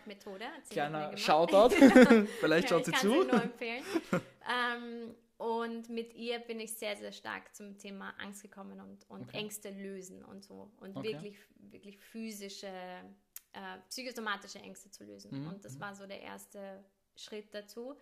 Kleiner. 0.69 1.17
Shoutout. 1.17 1.75
Vielleicht 2.39 2.69
Ja, 2.69 2.77
schaut 2.77 2.86
sie 2.86 2.91
ich 2.91 2.98
kann 2.98 3.10
zu. 3.10 3.21
sie 3.21 3.27
nur 3.27 3.41
empfehlen. 3.41 3.83
ähm, 4.48 5.15
und 5.41 5.89
mit 5.89 6.13
ihr 6.13 6.38
bin 6.38 6.60
ich 6.60 6.77
sehr, 6.77 6.95
sehr 6.95 7.12
stark 7.12 7.55
zum 7.55 7.75
Thema 7.79 8.13
Angst 8.19 8.43
gekommen 8.43 8.79
und, 8.79 9.10
und 9.10 9.21
Okay. 9.24 9.38
Ängste 9.39 9.71
lösen 9.71 10.24
und 10.24 10.43
so. 10.43 10.71
Und 10.77 10.95
Okay. 10.95 11.13
wirklich, 11.13 11.38
wirklich 11.71 11.98
physische, 11.98 12.67
äh, 12.67 13.77
psychosomatische 13.89 14.60
Ängste 14.60 14.91
zu 14.91 15.03
lösen. 15.03 15.31
Mhm, 15.31 15.48
Und 15.48 15.65
das 15.65 15.79
war 15.79 15.95
so 15.95 16.05
der 16.05 16.21
erste 16.21 16.83
Schritt 17.15 17.53
dazu. 17.55 17.98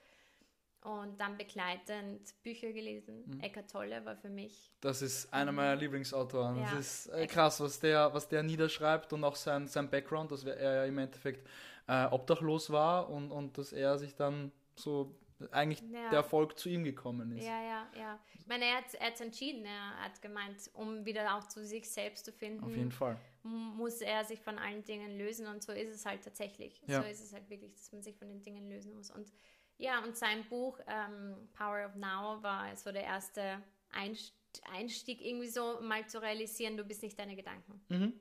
Und 0.82 1.18
dann 1.20 1.38
begleitend 1.38 2.22
Bücher 2.44 2.74
gelesen. 2.74 3.24
Mhm. 3.26 3.40
Eckart 3.42 3.72
Tolle 3.72 4.04
war 4.06 4.18
für 4.18 4.30
mich. 4.30 4.74
Das 4.82 5.02
ist 5.02 5.34
einer 5.34 5.54
meiner 5.54 5.78
Lieblingsautoren. 5.78 6.58
Ja. 6.58 6.76
Das 6.76 7.06
ist 7.06 7.08
äh, 7.08 7.26
krass, 7.28 7.62
was 7.62 7.80
der, 7.80 8.14
was 8.14 8.28
der 8.28 8.44
niederschreibt 8.44 9.14
und 9.14 9.24
auch 9.24 9.36
sein, 9.38 9.68
sein 9.68 9.90
Background, 9.90 10.32
dass 10.32 10.44
er 10.44 10.76
ja 10.76 10.84
im 10.86 10.98
Endeffekt 10.98 11.48
äh, 11.88 12.06
obdachlos 12.06 12.70
war 12.70 13.10
und, 13.10 13.32
und 13.32 13.58
dass 13.58 13.72
er 13.72 13.98
sich 13.98 14.16
dann 14.16 14.52
so 14.76 15.16
eigentlich 15.52 15.82
Ja. 15.92 16.10
der 16.10 16.20
Erfolg 16.20 16.58
zu 16.60 16.70
ihm 16.70 16.84
gekommen 16.84 17.32
ist. 17.38 17.46
Ja, 17.46 17.62
ja, 17.64 17.88
ja. 17.98 18.20
Ich 18.40 18.48
meine, 18.48 18.66
er 18.66 18.78
hat, 18.78 19.00
hat 19.00 19.22
entschieden. 19.22 19.66
Er 19.66 20.04
hat 20.04 20.22
gemeint, 20.22 20.70
um 20.74 21.06
wieder 21.06 21.36
auch 21.36 21.48
zu 21.48 21.66
sich 21.66 21.90
selbst 21.90 22.26
zu 22.26 22.32
finden, 22.32 22.64
Auf 22.64 22.76
jeden 22.76 22.92
Fall. 22.92 23.18
muss 23.44 24.02
er 24.02 24.26
sich 24.26 24.42
von 24.42 24.58
allen 24.58 24.84
Dingen 24.84 25.18
lösen 25.18 25.48
und 25.48 25.64
so 25.64 25.72
ist 25.72 25.90
es 25.94 26.06
halt 26.06 26.24
tatsächlich. 26.24 26.82
Ja. 26.88 27.02
So 27.02 27.08
ist 27.08 27.22
es 27.24 27.34
halt 27.34 27.50
wirklich, 27.50 27.74
dass 27.74 27.92
man 27.92 28.02
sich 28.02 28.16
von 28.18 28.28
den 28.28 28.42
Dingen 28.42 28.70
lösen 28.70 28.94
muss. 28.96 29.12
Und 29.12 29.32
ja, 29.78 30.04
und 30.04 30.18
sein 30.18 30.44
Buch 30.50 30.78
ähm, 30.88 31.50
Power 31.54 31.86
of 31.86 31.96
Now 31.96 32.44
war 32.44 32.76
so 32.76 32.92
der 32.92 33.04
erste 33.04 33.62
Einst 33.92 34.34
Einstieg, 34.74 35.22
irgendwie 35.24 35.48
so 35.48 35.80
mal 35.82 36.08
zu 36.08 36.20
realisieren, 36.20 36.76
du 36.76 36.84
bist 36.84 37.04
nicht 37.04 37.20
deine 37.20 37.36
Gedanken. 37.36 37.80
Mhm. 37.88 38.20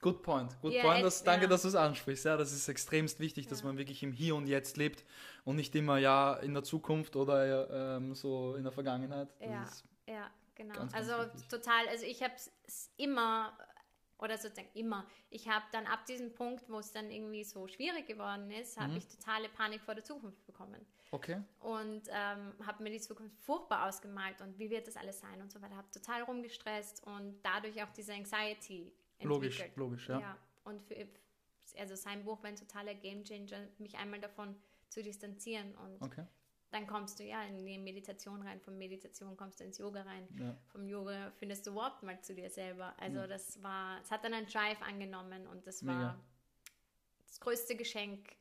Good 0.00 0.22
point. 0.22 0.60
Good 0.60 0.72
Ja, 0.74 0.82
point. 0.82 0.98
et- 1.00 1.04
Das, 1.06 1.24
danke, 1.24 1.44
ja. 1.46 1.48
dass 1.50 1.62
du 1.62 1.68
es 1.68 1.74
ansprichst. 1.74 2.24
Ja, 2.24 2.36
das 2.36 2.52
ist 2.52 2.68
extremst 2.68 3.18
wichtig, 3.20 3.46
dass 3.48 3.60
Ja. 3.60 3.66
man 3.66 3.78
wirklich 3.78 4.02
im 4.02 4.12
Hier 4.12 4.36
und 4.36 4.46
Jetzt 4.46 4.76
lebt 4.76 5.04
und 5.44 5.56
nicht 5.56 5.74
immer 5.74 5.98
ja 5.98 6.34
in 6.34 6.54
der 6.54 6.62
Zukunft 6.62 7.16
oder 7.16 7.96
ähm, 7.96 8.14
so 8.14 8.54
in 8.54 8.62
der 8.62 8.72
Vergangenheit. 8.72 9.28
Das 9.40 9.84
Ja. 10.06 10.14
Ja, 10.14 10.30
genau. 10.54 10.74
Ganz, 10.74 10.92
ganz 10.92 11.10
also 11.10 11.32
wichtig. 11.34 11.48
total, 11.48 11.88
also 11.88 12.04
ich 12.06 12.22
habe 12.22 12.34
es 12.66 12.90
immer, 12.96 13.52
oder 14.18 14.38
sozusagen 14.38 14.70
immer, 14.74 15.04
ich 15.30 15.48
habe 15.48 15.64
dann 15.72 15.86
ab 15.86 16.06
diesem 16.06 16.32
Punkt, 16.34 16.68
wo 16.70 16.78
es 16.78 16.92
dann 16.92 17.10
irgendwie 17.10 17.44
so 17.44 17.66
schwierig 17.66 18.06
geworden 18.06 18.50
ist, 18.50 18.78
habe 18.80 18.92
Mhm. 18.92 18.96
ich 18.98 19.06
totale 19.08 19.48
Panik 19.48 19.82
vor 19.82 19.94
der 19.94 20.04
Zukunft 20.04 20.44
bekommen. 20.46 20.84
Okay. 21.10 21.42
und 21.60 22.02
ähm, 22.10 22.52
habe 22.66 22.82
mir 22.82 22.90
die 22.90 23.00
Zukunft 23.00 23.34
furchtbar 23.40 23.88
ausgemalt 23.88 24.42
und 24.42 24.58
wie 24.58 24.68
wird 24.68 24.86
das 24.86 24.94
alles 24.98 25.18
sein 25.20 25.40
und 25.40 25.50
so 25.50 25.60
weiter. 25.62 25.74
Habe 25.74 25.90
total 25.90 26.20
rumgestresst 26.24 27.02
und 27.06 27.40
dadurch 27.42 27.82
auch 27.82 27.88
diese 27.96 28.12
Anxiety. 28.12 28.92
Logisch, 29.20 29.62
logisch, 29.76 30.08
ja. 30.08 30.20
Ja, 30.20 30.38
und 30.64 30.82
für, 30.82 30.94
also 31.78 31.96
sein 31.96 32.24
Buch 32.24 32.42
war 32.42 32.50
ein 32.50 32.56
totaler 32.56 32.94
Gamechanger, 32.94 33.68
mich 33.78 33.96
einmal 33.96 34.20
davon 34.20 34.56
zu 34.88 35.02
distanzieren 35.02 35.74
und 35.76 36.02
Okay. 36.02 36.24
dann 36.70 36.86
kommst 36.86 37.18
du 37.18 37.24
ja 37.24 37.42
in 37.44 37.64
die 37.64 37.78
Meditation 37.78 38.42
rein, 38.42 38.60
von 38.60 38.76
Meditation 38.78 39.36
kommst 39.36 39.60
du 39.60 39.64
ins 39.64 39.78
Yoga 39.78 40.02
rein, 40.02 40.28
Ja. 40.38 40.56
vom 40.68 40.88
Yoga 40.88 41.32
findest 41.38 41.66
du 41.66 41.70
überhaupt 41.72 42.02
mal 42.02 42.20
zu 42.22 42.34
dir 42.34 42.50
selber. 42.50 42.94
Also 42.98 43.26
das 43.26 43.62
war, 43.62 44.00
es 44.00 44.10
hat 44.10 44.24
dann 44.24 44.34
einen 44.34 44.46
Drive 44.46 44.80
angenommen 44.82 45.46
und 45.46 45.66
das 45.66 45.84
war 45.84 46.14
Mega. 46.14 46.24
das 47.26 47.40
größte 47.40 47.76
Geschenk 47.76 48.36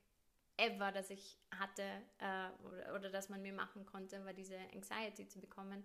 ever, 0.58 0.92
das 0.92 1.10
ich 1.10 1.38
hatte 1.52 1.84
äh, 2.20 2.50
oder, 2.66 2.96
oder 2.96 3.10
das 3.12 3.30
man 3.30 3.42
mir 3.42 3.54
machen 3.54 3.86
konnte, 3.86 4.24
war 4.26 4.34
diese 4.34 4.58
Anxiety 4.74 5.28
zu 5.28 5.40
bekommen, 5.40 5.84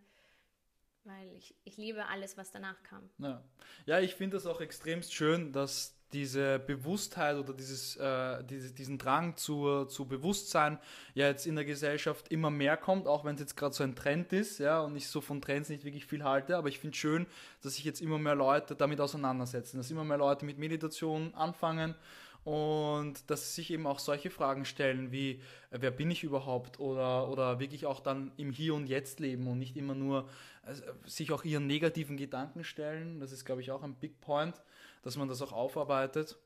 weil 1.05 1.33
ich, 1.37 1.55
ich 1.65 1.77
liebe 1.77 2.07
alles, 2.07 2.37
was 2.37 2.51
danach 2.51 2.83
kam. 2.83 3.09
Ja, 3.19 3.43
ja 3.87 4.01
ich 4.01 4.15
finde 4.15 4.37
es 4.37 4.47
auch 4.47 4.61
extremst 4.61 5.15
schön, 5.15 5.53
dass 5.53 5.97
diese 6.12 6.59
Bewusstheit 6.59 7.37
oder 7.37 7.55
dieses, 7.55 7.97
äh, 7.97 8.45
diese, 8.45 8.73
diesen 8.73 8.99
Drang 8.99 9.37
zu, 9.37 9.87
zu 9.87 10.07
Bewusstsein 10.07 10.79
ja 11.15 11.27
jetzt 11.27 11.47
in 11.47 11.55
der 11.55 11.65
Gesellschaft 11.65 12.29
immer 12.29 12.51
mehr 12.51 12.77
kommt, 12.77 13.07
auch 13.07 13.25
wenn 13.25 13.35
es 13.35 13.41
jetzt 13.41 13.57
gerade 13.57 13.75
so 13.75 13.83
ein 13.83 13.97
Trend 13.97 14.33
ist, 14.33 14.59
ja, 14.59 14.81
und 14.81 14.95
ich 14.95 15.09
so 15.09 15.21
von 15.21 15.41
Trends 15.41 15.69
nicht 15.69 15.85
wirklich 15.85 16.07
viel 16.07 16.23
halte, 16.23 16.57
aber 16.57 16.69
ich 16.69 16.79
finde 16.79 16.97
schön, 16.97 17.27
dass 17.62 17.75
sich 17.75 17.85
jetzt 17.85 18.03
immer 18.03 18.19
mehr 18.19 18.35
Leute 18.35 18.77
damit 18.77 19.01
auseinandersetzen, 19.01 19.79
dass 19.79 19.91
immer 19.91 20.05
mehr 20.05 20.19
Leute 20.19 20.45
mit 20.45 20.59
Meditation 20.59 21.35
anfangen 21.35 21.95
und 22.44 23.31
dass 23.31 23.48
sie 23.48 23.62
sich 23.62 23.70
eben 23.70 23.87
auch 23.87 24.00
solche 24.00 24.31
Fragen 24.31 24.64
stellen 24.64 25.12
wie, 25.12 25.40
äh, 25.70 25.78
wer 25.78 25.90
bin 25.90 26.11
ich 26.11 26.24
überhaupt 26.24 26.81
oder, 26.81 27.28
oder 27.28 27.61
wirklich 27.61 27.87
auch 27.87 28.00
dann 28.00 28.33
im 28.37 28.50
Hier 28.50 28.74
und 28.74 28.88
Jetzt 28.88 29.20
leben 29.20 29.46
und 29.46 29.59
nicht 29.59 29.76
immer 29.76 29.94
nur 29.94 30.28
äh, 30.66 30.74
sich 31.09 31.31
auch 31.33 31.44
ihren 31.44 31.66
negativen 31.66 32.16
Gedanken 32.16 32.64
stellen. 32.64 33.20
Das 33.20 33.31
ist, 33.31 33.44
glaube 33.44 33.61
ich, 33.61 33.70
auch 33.70 33.83
ein 33.83 33.94
Big 33.94 34.20
Point, 34.20 34.61
dass 35.02 35.16
man 35.16 35.28
das 35.28 35.40
auch 35.40 35.52
aufarbeitet. 35.52 36.37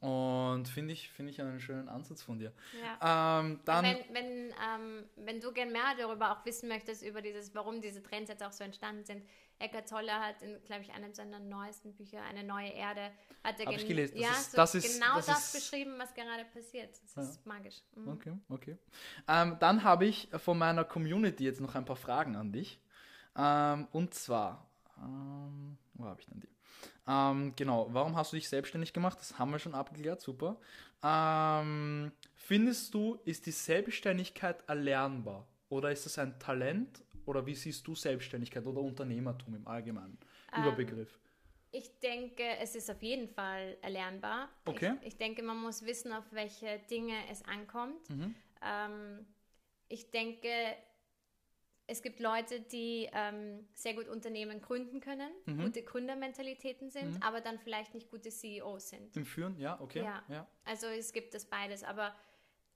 Und 0.00 0.68
finde 0.68 0.92
ich, 0.92 1.08
finde 1.08 1.32
ich 1.32 1.40
einen 1.40 1.60
schönen 1.60 1.88
Ansatz 1.88 2.22
von 2.22 2.38
dir. 2.38 2.52
Ja. 3.00 3.40
Ähm, 3.40 3.60
dann, 3.64 3.84
wenn, 3.84 4.14
wenn, 4.14 4.26
ähm, 4.50 5.04
wenn 5.16 5.40
du 5.40 5.50
gerne 5.50 5.72
mehr 5.72 5.94
darüber 5.98 6.32
auch 6.32 6.44
wissen 6.44 6.68
möchtest, 6.68 7.02
über 7.02 7.22
dieses, 7.22 7.54
warum 7.54 7.80
diese 7.80 8.02
Trends 8.02 8.28
jetzt 8.28 8.42
auch 8.42 8.52
so 8.52 8.64
entstanden 8.64 9.04
sind, 9.04 9.24
Eckart 9.60 9.88
Tolle 9.88 10.12
hat 10.12 10.40
in, 10.42 10.62
glaube 10.64 10.82
ich, 10.82 10.92
einem 10.92 11.12
seiner 11.14 11.40
neuesten 11.40 11.92
Bücher, 11.94 12.22
Eine 12.22 12.44
neue 12.44 12.68
Erde, 12.70 13.10
hat 13.42 13.58
er 13.58 13.66
Hab 13.66 13.74
ich 13.74 13.86
gelesen. 13.88 14.14
Das 14.16 14.22
ja, 14.22 14.30
ist- 14.32 14.50
so 14.52 14.56
das 14.56 14.74
ist- 14.76 15.00
genau 15.00 15.16
das 15.16 15.26
das, 15.26 15.54
ist- 15.54 15.70
beschrieben, 15.70 15.94
was 15.98 16.14
gerade 16.14 16.44
passiert. 16.44 16.94
Das 17.14 17.30
ist 17.30 17.46
magisch. 17.46 17.82
Mhm. 17.96 18.08
Okay, 18.08 18.32
okay. 18.48 18.78
Ähm, 19.26 19.56
dann 19.58 19.82
habe 19.82 20.06
ich 20.06 20.28
von 20.38 20.56
meiner 20.58 20.84
Community 20.84 21.44
jetzt 21.44 21.60
noch 21.60 21.74
ein 21.74 21.84
paar 21.84 21.96
Fragen 21.96 22.36
an 22.36 22.52
dich. 22.52 22.80
Ähm, 23.36 23.88
und 23.92 24.14
zwar, 24.14 24.68
ähm, 24.98 25.76
wo 25.94 26.04
habe 26.04 26.20
ich 26.20 26.26
denn 26.26 26.40
die? 26.40 26.48
Ähm, 27.08 27.54
genau, 27.56 27.88
warum 27.90 28.14
hast 28.16 28.32
du 28.32 28.36
dich 28.36 28.48
selbstständig 28.48 28.92
gemacht? 28.92 29.18
Das 29.20 29.38
haben 29.38 29.50
wir 29.50 29.58
schon 29.58 29.74
abgeklärt, 29.74 30.20
super. 30.20 30.60
Ähm, 31.02 32.12
findest 32.34 32.92
du, 32.94 33.18
ist 33.24 33.46
die 33.46 33.50
Selbstständigkeit 33.52 34.62
erlernbar? 34.68 35.46
Oder 35.70 35.90
ist 35.92 36.06
das 36.06 36.18
ein 36.18 36.38
Talent? 36.38 37.02
Oder 37.28 37.44
wie 37.44 37.54
siehst 37.54 37.86
du 37.86 37.94
Selbstständigkeit 37.94 38.64
oder 38.64 38.80
Unternehmertum 38.80 39.54
im 39.54 39.68
Allgemeinen? 39.68 40.16
Ähm, 40.56 40.62
Überbegriff. 40.62 41.18
Ich 41.70 41.98
denke, 42.00 42.42
es 42.58 42.74
ist 42.74 42.90
auf 42.90 43.02
jeden 43.02 43.28
Fall 43.28 43.76
erlernbar. 43.82 44.48
Okay. 44.64 44.94
Ich, 45.02 45.08
ich 45.08 45.16
denke, 45.18 45.42
man 45.42 45.58
muss 45.58 45.84
wissen, 45.84 46.10
auf 46.12 46.24
welche 46.30 46.78
Dinge 46.90 47.14
es 47.30 47.44
ankommt. 47.44 48.08
Mhm. 48.08 48.34
Ähm, 48.62 49.26
ich 49.88 50.10
denke, 50.10 50.48
es 51.86 52.00
gibt 52.00 52.18
Leute, 52.20 52.62
die 52.62 53.10
ähm, 53.12 53.68
sehr 53.74 53.92
gut 53.92 54.08
Unternehmen 54.08 54.62
gründen 54.62 55.00
können, 55.00 55.30
Mhm. 55.44 55.64
gute 55.64 55.82
Gründermentalitäten 55.82 56.90
sind, 56.90 57.22
aber 57.22 57.42
dann 57.42 57.58
vielleicht 57.58 57.92
nicht 57.92 58.10
gute 58.10 58.30
CEOs 58.30 58.88
sind. 58.88 59.14
Im 59.14 59.26
Führen, 59.26 59.58
ja, 59.60 59.78
okay. 59.82 60.02
Ja. 60.02 60.22
ja. 60.28 60.46
Also 60.64 60.86
es 60.86 61.12
gibt 61.12 61.34
das 61.34 61.44
beides, 61.44 61.84
aber 61.84 62.14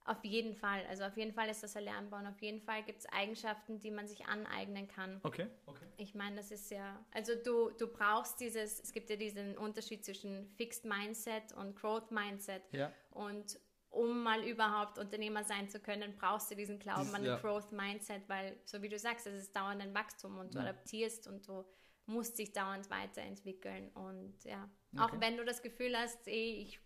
auf 0.05 0.25
jeden 0.25 0.55
Fall, 0.55 0.85
also 0.87 1.05
auf 1.05 1.17
jeden 1.17 1.33
Fall 1.33 1.49
ist 1.49 1.63
das 1.63 1.75
erlernbar 1.77 2.21
und 2.21 2.27
auf 2.27 2.41
jeden 2.41 2.61
Fall 2.61 2.83
gibt 2.83 3.01
es 3.01 3.07
Eigenschaften, 3.07 3.79
die 3.79 3.91
man 3.91 4.09
sich 4.09 4.27
aneignen 4.27 4.89
kann. 4.89 5.21
Okay, 5.23 5.47
okay. 5.67 5.87
Ich 5.97 6.15
meine, 6.15 6.37
das 6.37 6.51
ist 6.51 6.71
ja, 6.71 7.05
also 7.13 7.33
du, 7.37 7.71
du 7.71 7.87
brauchst 7.87 8.41
dieses, 8.41 8.81
es 8.81 8.93
gibt 8.93 9.11
ja 9.11 9.17
diesen 9.17 9.57
Unterschied 9.59 10.05
zwischen 10.05 10.49
Fixed 10.57 10.85
Mindset 10.85 11.53
und 11.53 11.77
Growth 11.77 12.11
Mindset. 12.11 12.63
Ja. 12.73 12.93
Und 13.11 13.59
um 13.91 14.23
mal 14.23 14.43
überhaupt 14.45 14.99
Unternehmer 14.99 15.45
sein 15.45 15.69
zu 15.69 15.79
können, 15.79 16.17
brauchst 16.17 16.51
du 16.51 16.57
diesen 16.57 16.79
Glauben 16.79 17.05
Dies- 17.05 17.15
an 17.15 17.25
ja. 17.25 17.35
ein 17.37 17.41
Growth 17.43 17.73
Mindset, 17.73 18.29
weil, 18.29 18.57
so 18.65 18.81
wie 18.83 18.89
du 18.89 18.99
sagst, 18.99 19.27
es 19.27 19.35
ist 19.35 19.55
dauernd 19.55 19.83
ein 19.83 19.95
Wachstum 19.95 20.39
und 20.39 20.55
du 20.55 20.59
Ja. 20.59 20.65
adaptierst 20.65 21.27
und 21.29 21.47
du 21.47 21.65
musst 22.07 22.39
dich 22.39 22.53
dauernd 22.53 22.91
weiterentwickeln. 22.91 23.91
Und 23.91 24.43
ja, 24.45 24.69
auch 24.97 25.05
Okay. 25.13 25.17
wenn 25.21 25.37
du 25.37 25.45
das 25.45 25.63
Gefühl 25.63 25.97
hast, 25.97 26.27
ey, 26.27 26.55
ich 26.63 26.81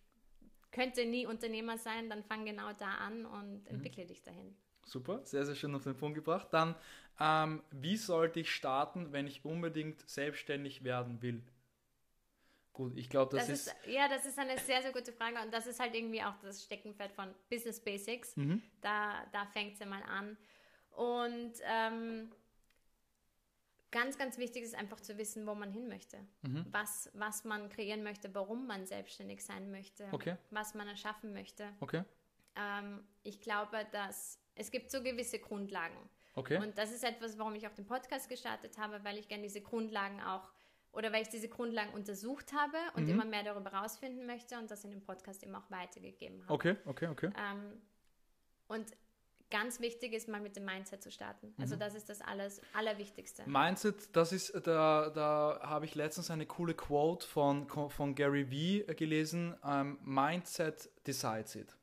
könnte 0.77 1.05
nie 1.07 1.27
Unternehmer 1.27 1.79
sein, 1.79 2.11
dann 2.11 2.23
fang 2.25 2.45
genau 2.45 2.73
da 2.75 2.97
an 2.97 3.27
und 3.27 3.67
Mhm. 3.71 3.73
entwickle 3.73 4.07
dich 4.07 4.23
dahin. 4.23 4.57
Super, 4.87 5.21
sehr, 5.25 5.45
sehr 5.47 5.55
schön 5.55 5.75
auf 5.75 5.85
den 5.85 5.97
Punkt 5.97 6.15
gebracht. 6.17 6.49
Dann, 6.53 6.75
ähm, 7.21 7.62
wie 7.73 7.97
sollte 7.97 8.41
ich 8.41 8.51
starten, 8.55 9.12
wenn 9.12 9.27
ich 9.27 9.45
unbedingt 9.45 10.09
selbstständig 10.09 10.85
werden 10.85 11.23
will? 11.23 11.43
Gut, 12.73 12.97
ich 12.97 13.09
glaube, 13.09 13.35
das, 13.35 13.49
das 13.49 13.59
ist, 13.61 13.67
ist, 13.69 13.77
Ja, 13.87 14.09
das 14.09 14.27
ist 14.27 14.39
eine 14.39 14.59
sehr, 14.59 14.83
sehr 14.83 14.93
gute 14.93 15.12
Frage 15.12 15.37
und 15.43 15.53
das 15.53 15.67
ist 15.67 15.81
halt 15.81 15.95
irgendwie 15.95 16.23
auch 16.23 16.35
das 16.43 16.62
Steckenpferd 16.65 17.12
von 17.12 17.35
Business 17.51 17.81
Basics. 17.81 18.37
Mhm. 18.37 18.62
Da, 18.83 19.25
da 19.33 19.47
fängt 19.47 19.75
es 19.75 19.79
ja 19.81 19.87
mal 19.87 20.03
an. 20.03 20.37
Und 20.91 21.53
ähm, 21.65 22.31
ganz, 23.90 24.18
ganz 24.18 24.38
wichtig 24.38 24.62
ist 24.62 24.75
einfach 24.75 25.01
zu 25.01 25.16
wissen, 25.18 25.46
wo 25.46 25.55
man 25.55 25.70
hin 25.70 25.88
möchte. 25.88 26.18
Mhm. 26.42 26.66
Was, 26.70 27.11
was 27.14 27.44
man 27.44 27.68
kreieren 27.68 28.03
möchte, 28.03 28.35
warum 28.35 28.66
man 28.66 28.87
selbstständig 28.87 29.44
sein 29.44 29.70
möchte, 29.70 30.09
okay. 30.12 30.37
was 30.51 30.75
man 30.75 30.88
erschaffen 30.88 31.33
möchte. 31.33 31.68
Okay. 31.81 32.03
Ähm, 32.57 33.05
ich 33.22 33.40
glaube, 33.40 33.87
dass 33.92 34.38
es 34.55 34.70
gibt 34.70 34.90
so 34.90 35.03
gewisse 35.03 35.38
Grundlagen. 35.38 35.96
Okay. 36.35 36.59
Und 36.59 36.77
das 36.77 36.92
ist 36.92 37.05
etwas, 37.05 37.38
warum 37.38 37.55
ich 37.55 37.66
auch 37.66 37.72
den 37.72 37.87
Podcast 37.87 38.29
gestartet 38.29 38.77
habe, 38.79 39.03
weil 39.05 39.18
ich 39.18 39.29
gerne 39.29 39.42
diese 39.42 39.62
Grundlagen 39.62 40.20
auch 40.20 40.51
oder 40.92 41.12
weil 41.12 41.22
ich 41.22 41.29
diese 41.29 41.49
Grundlagen 41.49 41.92
untersucht 41.92 42.53
habe 42.55 42.79
und 42.94 43.05
mhm. 43.05 43.11
immer 43.11 43.25
mehr 43.27 43.42
darüber 43.42 43.70
herausfinden 43.70 44.27
möchte 44.27 44.59
und 44.59 44.70
das 44.70 44.83
in 44.85 44.90
dem 44.90 45.03
Podcast 45.03 45.42
eben 45.42 45.55
auch 45.55 45.70
weitergegeben 45.70 46.42
habe. 46.42 46.53
Okay, 46.53 46.77
okay, 46.87 47.09
okay. 47.09 47.31
Ähm, 47.37 47.83
und 48.68 48.96
ganz 49.51 49.81
wichtig 49.81 50.13
ist 50.13 50.29
mal 50.29 50.41
mit 50.41 50.57
dem 50.57 50.65
Mindset 50.65 51.03
zu 51.03 51.11
starten. 51.11 51.55
Also 51.59 51.77
mhm. 51.77 51.81
das 51.81 51.95
ist 51.95 52.09
das 52.09 52.21
alles 52.21 52.61
Allerwichtigste. 52.73 53.45
Mindset, 53.47 54.15
das 54.15 54.33
ist, 54.33 54.53
da, 54.65 55.11
da 55.11 55.61
habe 55.63 55.85
ich 55.85 55.95
letztens 55.95 56.31
eine 56.31 56.47
coole 56.47 56.75
Quote 56.75 57.27
von, 57.27 57.69
von 57.69 58.15
Gary 58.15 58.51
Vee 58.51 58.85
gelesen. 58.95 59.55
Um, 59.63 59.71
ähm, 59.71 59.99
Mindset 60.05 60.91
decides 61.07 61.55
it. 61.55 61.77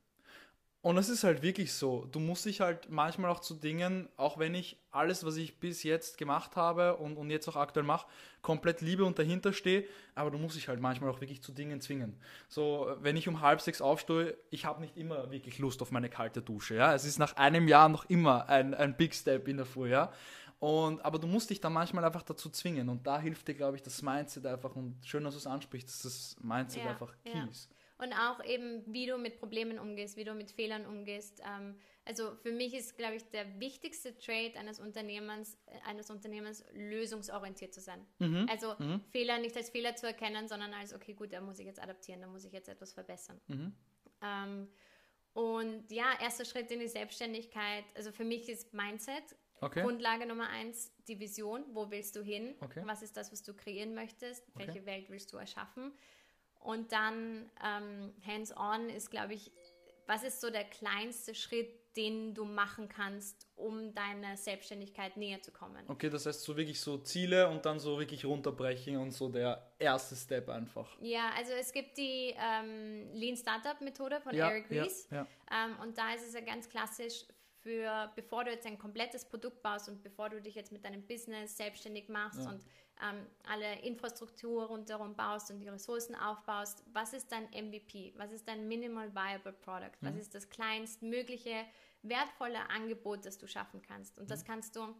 Und 0.84 0.98
es 0.98 1.08
ist 1.08 1.24
halt 1.24 1.40
wirklich 1.40 1.72
so, 1.72 2.06
du 2.12 2.20
musst 2.20 2.44
dich 2.44 2.60
halt 2.60 2.90
manchmal 2.90 3.30
auch 3.30 3.40
zu 3.40 3.54
Dingen, 3.54 4.06
auch 4.18 4.36
wenn 4.36 4.54
ich 4.54 4.76
alles, 4.90 5.24
was 5.24 5.36
ich 5.36 5.58
bis 5.58 5.82
jetzt 5.82 6.18
gemacht 6.18 6.56
habe 6.56 6.98
und, 6.98 7.16
und 7.16 7.30
jetzt 7.30 7.48
auch 7.48 7.56
aktuell 7.56 7.86
mache, 7.86 8.06
komplett 8.42 8.82
liebe 8.82 9.02
und 9.06 9.18
dahinter 9.18 9.54
stehe, 9.54 9.86
aber 10.14 10.30
du 10.30 10.36
musst 10.36 10.56
dich 10.56 10.68
halt 10.68 10.80
manchmal 10.80 11.08
auch 11.08 11.22
wirklich 11.22 11.42
zu 11.42 11.52
Dingen 11.52 11.80
zwingen. 11.80 12.20
So, 12.50 12.94
wenn 13.00 13.16
ich 13.16 13.26
um 13.28 13.40
halb 13.40 13.62
sechs 13.62 13.80
aufstehe, 13.80 14.36
ich 14.50 14.66
habe 14.66 14.82
nicht 14.82 14.94
immer 14.98 15.30
wirklich 15.30 15.58
Lust 15.58 15.80
auf 15.80 15.90
meine 15.90 16.10
kalte 16.10 16.42
Dusche, 16.42 16.74
ja. 16.74 16.94
Es 16.94 17.06
ist 17.06 17.18
nach 17.18 17.34
einem 17.36 17.66
Jahr 17.66 17.88
noch 17.88 18.04
immer 18.10 18.50
ein, 18.50 18.74
ein 18.74 18.94
Big 18.94 19.14
Step 19.14 19.48
in 19.48 19.56
der 19.56 19.64
Früh, 19.64 19.88
ja. 19.88 20.12
Und, 20.58 21.02
aber 21.02 21.18
du 21.18 21.26
musst 21.26 21.48
dich 21.48 21.62
dann 21.62 21.72
manchmal 21.72 22.04
einfach 22.04 22.24
dazu 22.24 22.50
zwingen 22.50 22.90
und 22.90 23.06
da 23.06 23.18
hilft 23.18 23.48
dir, 23.48 23.54
glaube 23.54 23.78
ich, 23.78 23.82
das 23.82 24.02
Mindset 24.02 24.44
einfach 24.44 24.76
und 24.76 24.98
schön, 25.02 25.24
dass 25.24 25.32
du 25.32 25.38
es 25.38 25.46
ansprichst, 25.46 25.88
dass 25.88 26.02
das 26.02 26.36
Mindset 26.42 26.84
ja, 26.84 26.90
einfach 26.90 27.14
key 27.24 27.38
ja. 27.38 27.46
ist 27.46 27.70
und 28.04 28.12
auch 28.12 28.44
eben, 28.44 28.82
wie 28.86 29.06
du 29.06 29.18
mit 29.18 29.38
Problemen 29.38 29.78
umgehst, 29.78 30.16
wie 30.16 30.24
du 30.24 30.34
mit 30.34 30.50
Fehlern 30.50 30.86
umgehst. 30.86 31.40
Ähm, 31.44 31.76
also 32.04 32.36
für 32.36 32.52
mich 32.52 32.74
ist, 32.74 32.96
glaube 32.96 33.16
ich, 33.16 33.24
der 33.30 33.58
wichtigste 33.58 34.16
Trade 34.18 34.52
eines 34.58 34.78
Unternehmens, 34.78 35.58
äh, 35.66 35.88
eines 35.88 36.10
Unternehmens 36.10 36.64
lösungsorientiert 36.72 37.74
zu 37.74 37.80
sein. 37.80 38.06
Mhm. 38.18 38.46
Also 38.50 38.74
mhm. 38.78 39.00
Fehler 39.10 39.38
nicht 39.38 39.56
als 39.56 39.70
Fehler 39.70 39.96
zu 39.96 40.06
erkennen, 40.06 40.46
sondern 40.46 40.72
als, 40.74 40.94
okay, 40.94 41.14
gut, 41.14 41.32
da 41.32 41.40
muss 41.40 41.58
ich 41.58 41.66
jetzt 41.66 41.82
adaptieren, 41.82 42.20
da 42.20 42.26
muss 42.26 42.44
ich 42.44 42.52
jetzt 42.52 42.68
etwas 42.68 42.92
verbessern. 42.92 43.40
Mhm. 43.48 43.74
Ähm, 44.22 44.68
und 45.32 45.90
ja, 45.90 46.12
erster 46.20 46.44
Schritt 46.44 46.70
in 46.70 46.78
die 46.78 46.88
Selbstständigkeit, 46.88 47.84
also 47.96 48.12
für 48.12 48.24
mich 48.24 48.48
ist 48.48 48.72
Mindset 48.72 49.34
Okay. 49.64 49.82
Grundlage 49.82 50.26
Nummer 50.26 50.48
eins, 50.48 50.92
die 51.08 51.18
Vision. 51.18 51.64
Wo 51.72 51.90
willst 51.90 52.16
du 52.16 52.22
hin? 52.22 52.54
Okay. 52.60 52.82
Was 52.84 53.02
ist 53.02 53.16
das, 53.16 53.32
was 53.32 53.42
du 53.42 53.54
kreieren 53.54 53.94
möchtest? 53.94 54.44
Welche 54.54 54.80
okay. 54.80 54.86
Welt 54.86 55.10
willst 55.10 55.32
du 55.32 55.38
erschaffen? 55.38 55.92
Und 56.64 56.92
dann 56.92 57.50
ähm, 57.62 58.14
hands-on 58.26 58.88
ist, 58.88 59.10
glaube 59.10 59.34
ich, 59.34 59.52
was 60.06 60.24
ist 60.24 60.40
so 60.40 60.48
der 60.48 60.64
kleinste 60.64 61.34
Schritt, 61.34 61.68
den 61.94 62.34
du 62.34 62.44
machen 62.44 62.88
kannst, 62.88 63.46
um 63.54 63.94
deiner 63.94 64.36
Selbstständigkeit 64.36 65.16
näher 65.18 65.42
zu 65.42 65.52
kommen? 65.52 65.84
Okay, 65.88 66.08
das 66.08 66.26
heißt 66.26 66.42
so 66.42 66.56
wirklich 66.56 66.80
so 66.80 66.98
Ziele 66.98 67.48
und 67.48 67.66
dann 67.66 67.78
so 67.78 67.98
wirklich 67.98 68.24
runterbrechen 68.24 68.96
und 68.96 69.12
so 69.12 69.28
der 69.28 69.74
erste 69.78 70.16
Step 70.16 70.48
einfach. 70.48 70.96
Ja, 71.00 71.30
also 71.36 71.52
es 71.52 71.70
gibt 71.70 71.98
die 71.98 72.34
ähm, 72.36 73.10
Lean 73.12 73.36
Startup 73.36 73.78
Methode 73.82 74.20
von 74.22 74.34
ja, 74.34 74.48
Eric 74.48 74.70
Ries 74.70 75.06
ja, 75.10 75.18
ja. 75.18 75.26
Ähm, 75.66 75.76
und 75.82 75.98
da 75.98 76.14
ist 76.14 76.26
es 76.26 76.32
ja 76.32 76.40
ganz 76.40 76.68
klassisch 76.68 77.26
für, 77.64 78.12
bevor 78.14 78.44
du 78.44 78.50
jetzt 78.50 78.66
ein 78.66 78.78
komplettes 78.78 79.24
Produkt 79.24 79.62
baust 79.62 79.88
und 79.88 80.02
bevor 80.02 80.28
du 80.28 80.40
dich 80.40 80.54
jetzt 80.54 80.70
mit 80.70 80.84
deinem 80.84 81.02
Business 81.02 81.56
selbstständig 81.56 82.08
machst 82.10 82.46
und 82.46 82.62
ähm, 83.02 83.26
alle 83.48 83.80
Infrastruktur 83.80 84.66
rundherum 84.66 85.16
baust 85.16 85.50
und 85.50 85.58
die 85.60 85.68
Ressourcen 85.68 86.14
aufbaust, 86.14 86.84
was 86.92 87.14
ist 87.14 87.32
dein 87.32 87.44
MVP? 87.44 88.12
Was 88.16 88.32
ist 88.32 88.46
dein 88.46 88.68
Minimal 88.68 89.12
Viable 89.14 89.54
Product? 89.54 89.96
Was 90.02 90.12
mhm. 90.12 90.20
ist 90.20 90.34
das 90.34 90.48
kleinstmögliche, 90.50 91.64
wertvolle 92.02 92.68
Angebot, 92.68 93.24
das 93.24 93.38
du 93.38 93.48
schaffen 93.48 93.80
kannst? 93.80 94.18
Und 94.18 94.24
mhm. 94.24 94.28
das 94.28 94.44
kannst 94.44 94.76
du, 94.76 94.94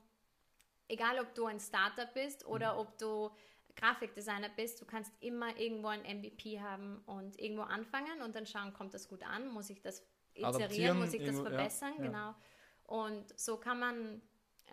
egal 0.88 1.20
ob 1.20 1.34
du 1.34 1.44
ein 1.44 1.60
Startup 1.60 2.12
bist 2.14 2.46
oder 2.46 2.74
mhm. 2.74 2.80
ob 2.80 2.98
du 2.98 3.30
Grafikdesigner 3.76 4.48
bist, 4.56 4.80
du 4.80 4.86
kannst 4.86 5.12
immer 5.20 5.54
irgendwo 5.58 5.88
ein 5.88 6.00
MVP 6.00 6.60
haben 6.60 7.02
und 7.04 7.38
irgendwo 7.38 7.64
anfangen 7.64 8.22
und 8.22 8.34
dann 8.34 8.46
schauen, 8.46 8.72
kommt 8.72 8.94
das 8.94 9.06
gut 9.06 9.22
an? 9.22 9.48
Muss 9.48 9.68
ich 9.68 9.82
das 9.82 10.02
iterieren? 10.34 10.98
Muss 10.98 11.12
ich 11.12 11.24
das 11.24 11.38
verbessern? 11.38 11.92
Ja, 11.98 12.04
ja. 12.04 12.06
Genau. 12.06 12.34
Und 12.84 13.38
so 13.38 13.56
kann 13.56 13.80
man 13.80 14.22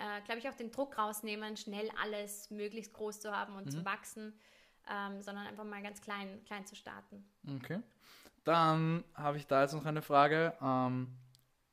äh, 0.01 0.21
glaube 0.21 0.39
ich, 0.39 0.49
auch 0.49 0.55
den 0.55 0.71
Druck 0.71 0.97
rausnehmen, 0.97 1.57
schnell 1.57 1.89
alles 2.01 2.49
möglichst 2.49 2.93
groß 2.93 3.19
zu 3.19 3.35
haben 3.35 3.55
und 3.55 3.65
mhm. 3.65 3.71
zu 3.71 3.85
wachsen, 3.85 4.33
ähm, 4.89 5.21
sondern 5.21 5.47
einfach 5.47 5.63
mal 5.63 5.81
ganz 5.83 6.01
klein, 6.01 6.43
klein 6.45 6.65
zu 6.65 6.75
starten. 6.75 7.23
Okay. 7.57 7.81
Dann 8.43 9.03
habe 9.13 9.37
ich 9.37 9.45
da 9.45 9.61
jetzt 9.61 9.73
noch 9.73 9.85
eine 9.85 10.01
Frage. 10.01 10.57
Ähm, 10.61 11.15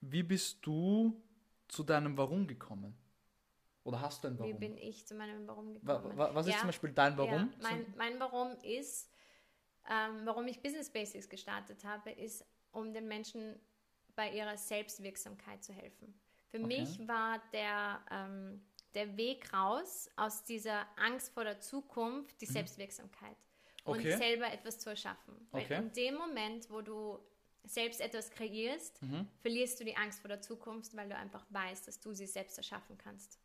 wie 0.01 0.23
bist 0.23 0.59
du 0.63 1.21
zu 1.69 1.83
deinem 1.83 2.19
Warum 2.19 2.47
gekommen? 2.47 2.97
Oder 3.85 4.03
hast 4.03 4.23
du 4.23 4.29
ein 4.29 4.39
Warum? 4.39 4.53
Wie 4.53 4.59
bin 4.59 4.77
ich 4.77 5.07
zu 5.07 5.15
meinem 5.15 5.47
Warum 5.47 5.73
gekommen? 5.73 6.17
Wa 6.17 6.35
was 6.35 6.47
ist 6.47 6.53
ja, 6.53 6.59
zum 6.59 6.69
Beispiel 6.69 6.93
dein 6.93 7.17
Warum? 7.17 7.51
Ja, 7.51 7.57
mein, 7.63 7.95
mein 7.97 8.21
Warum 8.21 8.53
ist, 8.63 9.11
ähm, 9.89 10.21
warum 10.25 10.47
ich 10.47 10.61
Business 10.61 10.91
Basics 10.91 11.29
gestartet 11.29 11.85
habe, 11.85 12.11
ist, 12.11 12.45
um 12.73 12.93
den 12.93 13.09
Menschen 13.09 13.59
bei 14.15 14.31
ihrer 14.33 14.59
Selbstwirksamkeit 14.59 15.65
zu 15.65 15.73
helfen. 15.73 16.21
Für 16.51 16.59
okay. 16.59 16.81
mich 16.81 17.07
war 17.07 17.43
der, 17.53 18.01
ähm, 18.11 18.63
der 18.95 19.17
Weg 19.17 19.53
raus 19.53 20.11
aus 20.17 20.45
dieser 20.45 20.87
Angst 20.97 21.33
vor 21.33 21.45
der 21.45 21.61
Zukunft 21.61 22.41
die 22.41 22.47
mhm. 22.47 22.53
Selbstwirksamkeit 22.53 23.37
und 23.85 24.01
okay. 24.01 24.17
selber 24.17 24.53
etwas 24.53 24.79
zu 24.79 24.91
erschaffen. 24.91 25.35
Okay. 25.53 25.67
Weil 25.69 25.83
in 25.83 25.93
dem 25.93 26.15
Moment, 26.15 26.71
wo 26.71 26.81
du 26.81 27.19
selbst 27.65 28.01
etwas 28.01 28.31
kreierst, 28.31 29.03
mhm. 29.03 29.27
verlierst 29.41 29.79
du 29.81 29.85
die 29.85 29.97
Angst 29.97 30.21
vor 30.21 30.29
der 30.29 30.41
Zukunft, 30.41 30.97
weil 30.97 31.09
du 31.09 31.17
einfach 31.17 31.45
weißt, 31.51 31.87
dass 31.87 32.01
du 32.01 32.13
sie 32.13 32.27
selbst 32.27 32.57
erschaffen 32.57 32.97
kannst. 32.97 33.39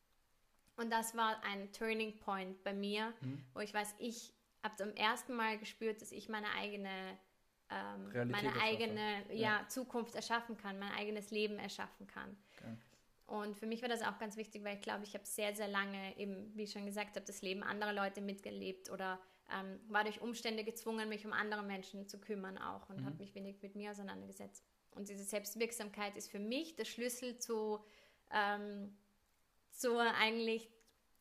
Und 0.76 0.92
das 0.92 1.16
war 1.16 1.42
ein 1.44 1.72
Turning 1.72 2.18
Point 2.18 2.64
bei 2.64 2.74
mir, 2.74 3.14
mhm. 3.22 3.44
wo 3.54 3.60
ich 3.60 3.74
weiß, 3.74 3.96
ich 4.00 4.34
habe 4.64 4.76
zum 4.76 4.96
ersten 4.96 5.34
Mal 5.36 5.58
gespürt, 5.58 6.02
dass 6.02 6.12
ich 6.12 6.30
meine 6.30 6.50
eigene, 6.54 7.18
ähm, 7.70 8.32
meine 8.32 8.54
eigene 8.62 9.24
ja. 9.30 9.60
ja. 9.60 9.68
Zukunft 9.68 10.16
erschaffen 10.16 10.58
kann, 10.58 10.80
mein 10.80 10.92
eigenes 10.94 11.32
Leben 11.32 11.60
erschaffen 11.60 12.08
kann. 12.08 12.36
Okay. 12.58 12.76
Und 13.26 13.58
für 13.58 13.66
mich 13.66 13.82
war 13.82 13.90
das 13.90 14.02
auch 14.02 14.20
ganz 14.20 14.36
wichtig, 14.36 14.64
weil 14.64 14.76
ich 14.76 14.82
glaube, 14.82 15.04
ich 15.04 15.14
habe 15.14 15.26
sehr, 15.26 15.56
sehr 15.56 15.68
lange 15.68 16.18
eben, 16.18 16.52
wie 16.56 16.64
ich 16.64 16.72
schon 16.72 16.86
gesagt 16.86 17.16
habe, 17.16 17.26
das 17.26 17.42
Leben 17.42 17.64
anderer 17.64 17.94
Leute 17.94 18.22
mitgelebt 18.22 18.90
oder 18.90 19.20
ähm, 19.52 19.80
war 19.88 20.04
durch 20.04 20.22
Umstände 20.22 20.64
gezwungen, 20.64 21.10
mich 21.10 21.26
um 21.26 21.34
andere 21.34 21.64
Menschen 21.64 22.08
zu 22.08 22.20
kümmern 22.20 22.58
auch 22.58 22.90
und 22.90 23.02
mhm. 23.02 23.06
habe 23.06 23.18
mich 23.18 23.34
wenig 23.34 23.62
mit 23.62 23.76
mir 23.76 23.92
auseinandergesetzt. 23.92 24.66
Und 24.92 25.10
diese 25.10 25.24
Selbstwirksamkeit 25.24 26.18
ist 26.18 26.30
für 26.30 26.40
mich 26.40 26.76
der 26.76 26.86
Schlüssel 26.86 27.38
zu, 27.40 27.84
ähm, 28.32 28.96
zu 29.72 29.98
eigentlich 29.98 30.70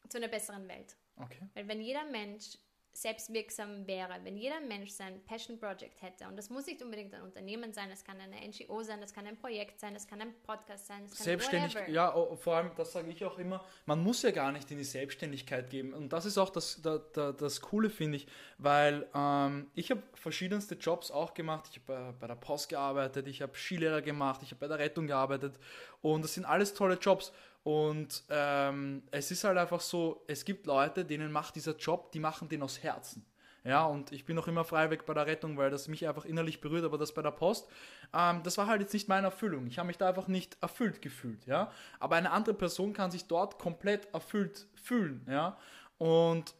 zu 0.08 0.18
einer 0.18 0.28
besseren 0.28 0.68
Welt. 0.68 0.96
Okay. 1.16 1.48
Weil 1.54 1.68
wenn 1.68 1.80
jeder 1.80 2.04
Mensch 2.04 2.58
selbstwirksam 2.92 3.86
wäre, 3.86 4.20
wenn 4.22 4.36
jeder 4.36 4.60
Mensch 4.60 4.90
sein 4.90 5.24
Passion 5.24 5.58
Project 5.58 6.02
hätte, 6.02 6.26
und 6.28 6.36
das 6.36 6.50
muss 6.50 6.66
nicht 6.66 6.82
unbedingt 6.82 7.14
ein 7.14 7.22
Unternehmen 7.22 7.72
sein, 7.72 7.90
es 7.90 8.04
kann 8.04 8.20
eine 8.20 8.36
NGO 8.46 8.82
sein, 8.82 9.02
es 9.02 9.14
kann 9.14 9.26
ein 9.26 9.36
Projekt 9.36 9.80
sein, 9.80 9.94
es 9.96 10.06
kann 10.06 10.20
ein 10.20 10.34
Podcast 10.42 10.86
sein, 10.86 11.04
es 11.04 11.16
kann 11.16 11.24
Selbstständig, 11.24 11.74
whatever. 11.74 11.90
ja, 11.90 12.14
oh, 12.14 12.36
vor 12.36 12.56
allem, 12.56 12.70
das 12.76 12.92
sage 12.92 13.10
ich 13.10 13.24
auch 13.24 13.38
immer, 13.38 13.64
man 13.86 14.02
muss 14.02 14.22
ja 14.22 14.30
gar 14.30 14.52
nicht 14.52 14.70
in 14.70 14.78
die 14.78 14.84
Selbstständigkeit 14.84 15.70
geben. 15.70 15.94
Und 15.94 16.12
das 16.12 16.26
ist 16.26 16.36
auch 16.36 16.50
das, 16.50 16.80
das, 16.82 17.00
das, 17.12 17.36
das 17.36 17.60
Coole, 17.60 17.88
finde 17.88 18.16
ich, 18.16 18.26
weil 18.58 19.08
ähm, 19.14 19.70
ich 19.74 19.90
habe 19.90 20.02
verschiedenste 20.14 20.74
Jobs 20.74 21.10
auch 21.10 21.34
gemacht. 21.34 21.68
Ich 21.70 21.76
habe 21.76 22.12
bei, 22.12 22.12
bei 22.12 22.26
der 22.26 22.36
Post 22.36 22.68
gearbeitet, 22.68 23.26
ich 23.26 23.40
habe 23.40 23.56
Skilehrer 23.56 24.02
gemacht, 24.02 24.42
ich 24.42 24.50
habe 24.50 24.60
bei 24.60 24.68
der 24.68 24.78
Rettung 24.78 25.06
gearbeitet 25.06 25.58
und 26.02 26.22
das 26.22 26.34
sind 26.34 26.44
alles 26.44 26.74
tolle 26.74 26.94
Jobs. 26.94 27.32
Und 27.64 28.24
ähm, 28.28 29.02
es 29.10 29.30
ist 29.30 29.44
halt 29.44 29.56
einfach 29.56 29.80
so, 29.80 30.24
es 30.26 30.44
gibt 30.44 30.66
Leute, 30.66 31.04
denen 31.04 31.30
macht 31.30 31.54
dieser 31.54 31.76
Job, 31.76 32.10
die 32.12 32.18
machen 32.18 32.48
den 32.48 32.62
aus 32.62 32.82
Herzen. 32.82 33.24
Ja, 33.64 33.86
und 33.86 34.10
ich 34.10 34.24
bin 34.24 34.34
noch 34.34 34.48
immer 34.48 34.64
freiweg 34.64 35.06
bei 35.06 35.14
der 35.14 35.26
Rettung, 35.26 35.56
weil 35.56 35.70
das 35.70 35.86
mich 35.86 36.08
einfach 36.08 36.24
innerlich 36.24 36.60
berührt, 36.60 36.84
aber 36.84 36.98
das 36.98 37.14
bei 37.14 37.22
der 37.22 37.30
Post, 37.30 37.68
ähm, 38.12 38.42
das 38.42 38.58
war 38.58 38.66
halt 38.66 38.80
jetzt 38.80 38.92
nicht 38.92 39.08
meine 39.08 39.28
Erfüllung. 39.28 39.68
Ich 39.68 39.78
habe 39.78 39.86
mich 39.86 39.98
da 39.98 40.08
einfach 40.08 40.26
nicht 40.26 40.56
erfüllt 40.60 41.00
gefühlt, 41.00 41.46
ja. 41.46 41.70
Aber 42.00 42.16
eine 42.16 42.32
andere 42.32 42.54
Person 42.54 42.92
kann 42.92 43.12
sich 43.12 43.26
dort 43.26 43.60
komplett 43.60 44.12
erfüllt 44.12 44.66
fühlen, 44.74 45.24
ja. 45.30 45.56
Und 45.98 46.54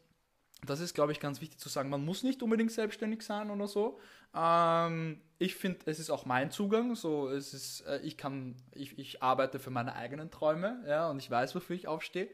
das 0.64 0.78
ist, 0.78 0.94
glaube 0.94 1.10
ich, 1.10 1.18
ganz 1.18 1.40
wichtig 1.40 1.58
zu 1.58 1.68
sagen. 1.68 1.90
Man 1.90 2.04
muss 2.04 2.22
nicht 2.22 2.40
unbedingt 2.40 2.70
selbstständig 2.70 3.22
sein 3.22 3.50
oder 3.50 3.66
so, 3.66 3.98
ähm, 4.32 5.20
ich 5.42 5.56
finde, 5.56 5.80
es 5.86 5.98
ist 5.98 6.10
auch 6.10 6.24
mein 6.24 6.50
Zugang. 6.50 6.94
So, 6.94 7.28
es 7.28 7.52
ist, 7.52 7.80
äh, 7.82 7.98
ich 8.00 8.16
kann, 8.16 8.56
ich, 8.72 8.98
ich 8.98 9.22
arbeite 9.22 9.58
für 9.58 9.70
meine 9.70 9.94
eigenen 9.94 10.30
Träume, 10.30 10.82
ja, 10.86 11.10
und 11.10 11.18
ich 11.18 11.30
weiß, 11.30 11.54
wofür 11.54 11.76
ich 11.76 11.88
aufstehe. 11.88 12.28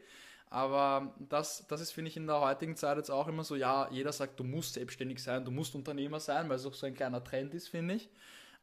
Aber 0.51 1.13
das, 1.29 1.67
das 1.67 1.81
ist, 1.81 1.91
finde 1.91 2.09
ich, 2.09 2.17
in 2.17 2.25
der 2.25 2.39
heutigen 2.39 2.75
Zeit 2.75 2.97
jetzt 2.97 3.11
auch 3.11 3.27
immer 3.27 3.43
so, 3.43 3.55
ja, 3.55 3.87
jeder 3.91 4.11
sagt, 4.11 4.39
du 4.39 4.43
musst 4.43 4.73
selbstständig 4.73 5.21
sein, 5.21 5.45
du 5.45 5.51
musst 5.51 5.75
Unternehmer 5.75 6.19
sein, 6.19 6.49
weil 6.49 6.55
es 6.55 6.65
auch 6.65 6.73
so 6.73 6.87
ein 6.87 6.95
kleiner 6.95 7.23
Trend 7.23 7.53
ist, 7.53 7.67
finde 7.67 7.95
ich. 7.95 8.09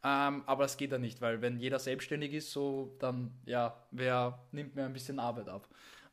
Ähm, 0.03 0.43
aber 0.47 0.65
das 0.65 0.77
geht 0.77 0.93
ja 0.93 0.99
nicht, 0.99 1.21
weil 1.21 1.43
wenn 1.43 1.59
jeder 1.59 1.79
selbstständig 1.79 2.33
ist, 2.33 2.51
so 2.51 2.97
dann, 2.99 3.33
ja, 3.45 3.77
wer 3.93 4.47
nimmt 4.53 4.75
mir 4.75 4.85
ein 4.85 4.93
bisschen 4.93 5.19
Arbeit 5.21 5.49
ab. 5.49 5.69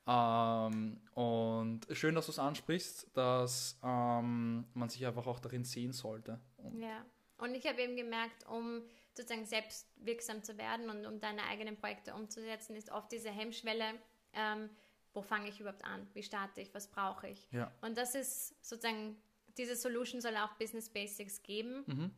Ähm, 0.05 0.99
und 1.13 1.81
schön, 1.91 2.15
dass 2.15 2.27
du 2.27 2.31
es 2.31 2.39
ansprichst, 2.39 3.15
dass 3.15 3.79
ähm, 3.83 4.65
man 4.73 4.89
sich 4.89 5.05
einfach 5.05 5.27
auch 5.27 5.39
darin 5.39 5.63
sehen 5.63 5.91
sollte. 5.91 6.39
Ja, 6.73 7.05
und 7.43 7.55
ich 7.55 7.67
habe 7.67 7.81
eben 7.81 7.97
gemerkt, 7.97 8.47
um 8.47 8.81
sozusagen 9.13 9.45
selbstwirksam 9.45 10.43
zu 10.43 10.57
werden 10.57 10.89
und 10.89 11.05
um 11.05 11.19
deine 11.19 11.43
eigenen 11.43 11.75
Projekte 11.75 12.13
umzusetzen, 12.13 12.75
ist 12.75 12.89
oft 12.89 13.11
diese 13.11 13.29
Hemmschwelle, 13.29 13.95
ähm, 14.33 14.69
wo 15.13 15.21
fange 15.21 15.49
ich 15.49 15.59
überhaupt 15.59 15.83
an? 15.83 16.07
Wie 16.13 16.23
starte 16.23 16.61
ich? 16.61 16.73
Was 16.73 16.87
brauche 16.87 17.27
ich? 17.27 17.47
Ja. 17.51 17.69
Und 17.81 17.97
das 17.97 18.15
ist 18.15 18.65
sozusagen, 18.65 19.21
diese 19.57 19.75
Solution 19.75 20.21
soll 20.21 20.37
auch 20.37 20.53
Business 20.53 20.89
Basics 20.89 21.43
geben. 21.43 21.83
Mhm. 21.85 22.11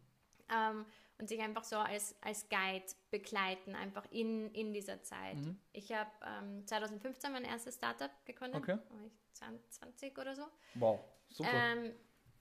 Ähm, 0.50 0.86
und 1.18 1.30
sich 1.30 1.40
einfach 1.42 1.64
so 1.64 1.78
als, 1.78 2.16
als 2.22 2.48
Guide 2.50 2.86
begleiten, 3.10 3.74
einfach 3.74 4.06
in, 4.12 4.52
in 4.52 4.74
dieser 4.74 5.02
Zeit. 5.02 5.38
Mhm. 5.38 5.58
Ich 5.72 5.92
habe 5.92 6.12
ähm, 6.26 6.68
2015 6.68 7.32
mein 7.32 7.46
erstes 7.46 7.76
Startup 7.76 8.12
gegründet, 8.26 8.62
okay. 8.62 8.78
war 8.90 9.06
ich 9.06 9.70
20 9.70 10.18
oder 10.18 10.36
so. 10.36 10.44
Wow, 10.76 11.00
super. 11.30 11.50
Ähm, 11.54 11.94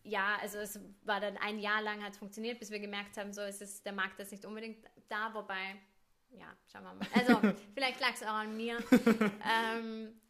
ja, 0.05 0.37
also 0.41 0.59
es 0.59 0.79
war 1.03 1.21
dann 1.21 1.37
ein 1.39 1.59
Jahr 1.59 1.83
lang 1.83 2.03
hat 2.05 2.15
funktioniert, 2.15 2.59
bis 2.59 2.71
wir 2.71 2.79
gemerkt 2.79 3.17
haben, 3.17 3.33
so 3.33 3.43
ist 3.43 3.63
es, 3.63 3.83
der 3.83 3.93
Markt 3.93 4.21
ist 4.21 4.33
nicht 4.33 4.45
unbedingt 4.45 4.85
da, 5.09 5.33
wobei, 5.33 5.77
ja, 6.31 6.55
schauen 6.71 6.85
wir 6.85 6.95
mal. 6.95 7.09
Also 7.15 7.41
vielleicht 7.75 8.01
lag 8.01 8.13
es 8.13 8.23
auch 8.23 8.29
an 8.29 8.57
mir. 8.57 8.79
ähm, 8.91 10.21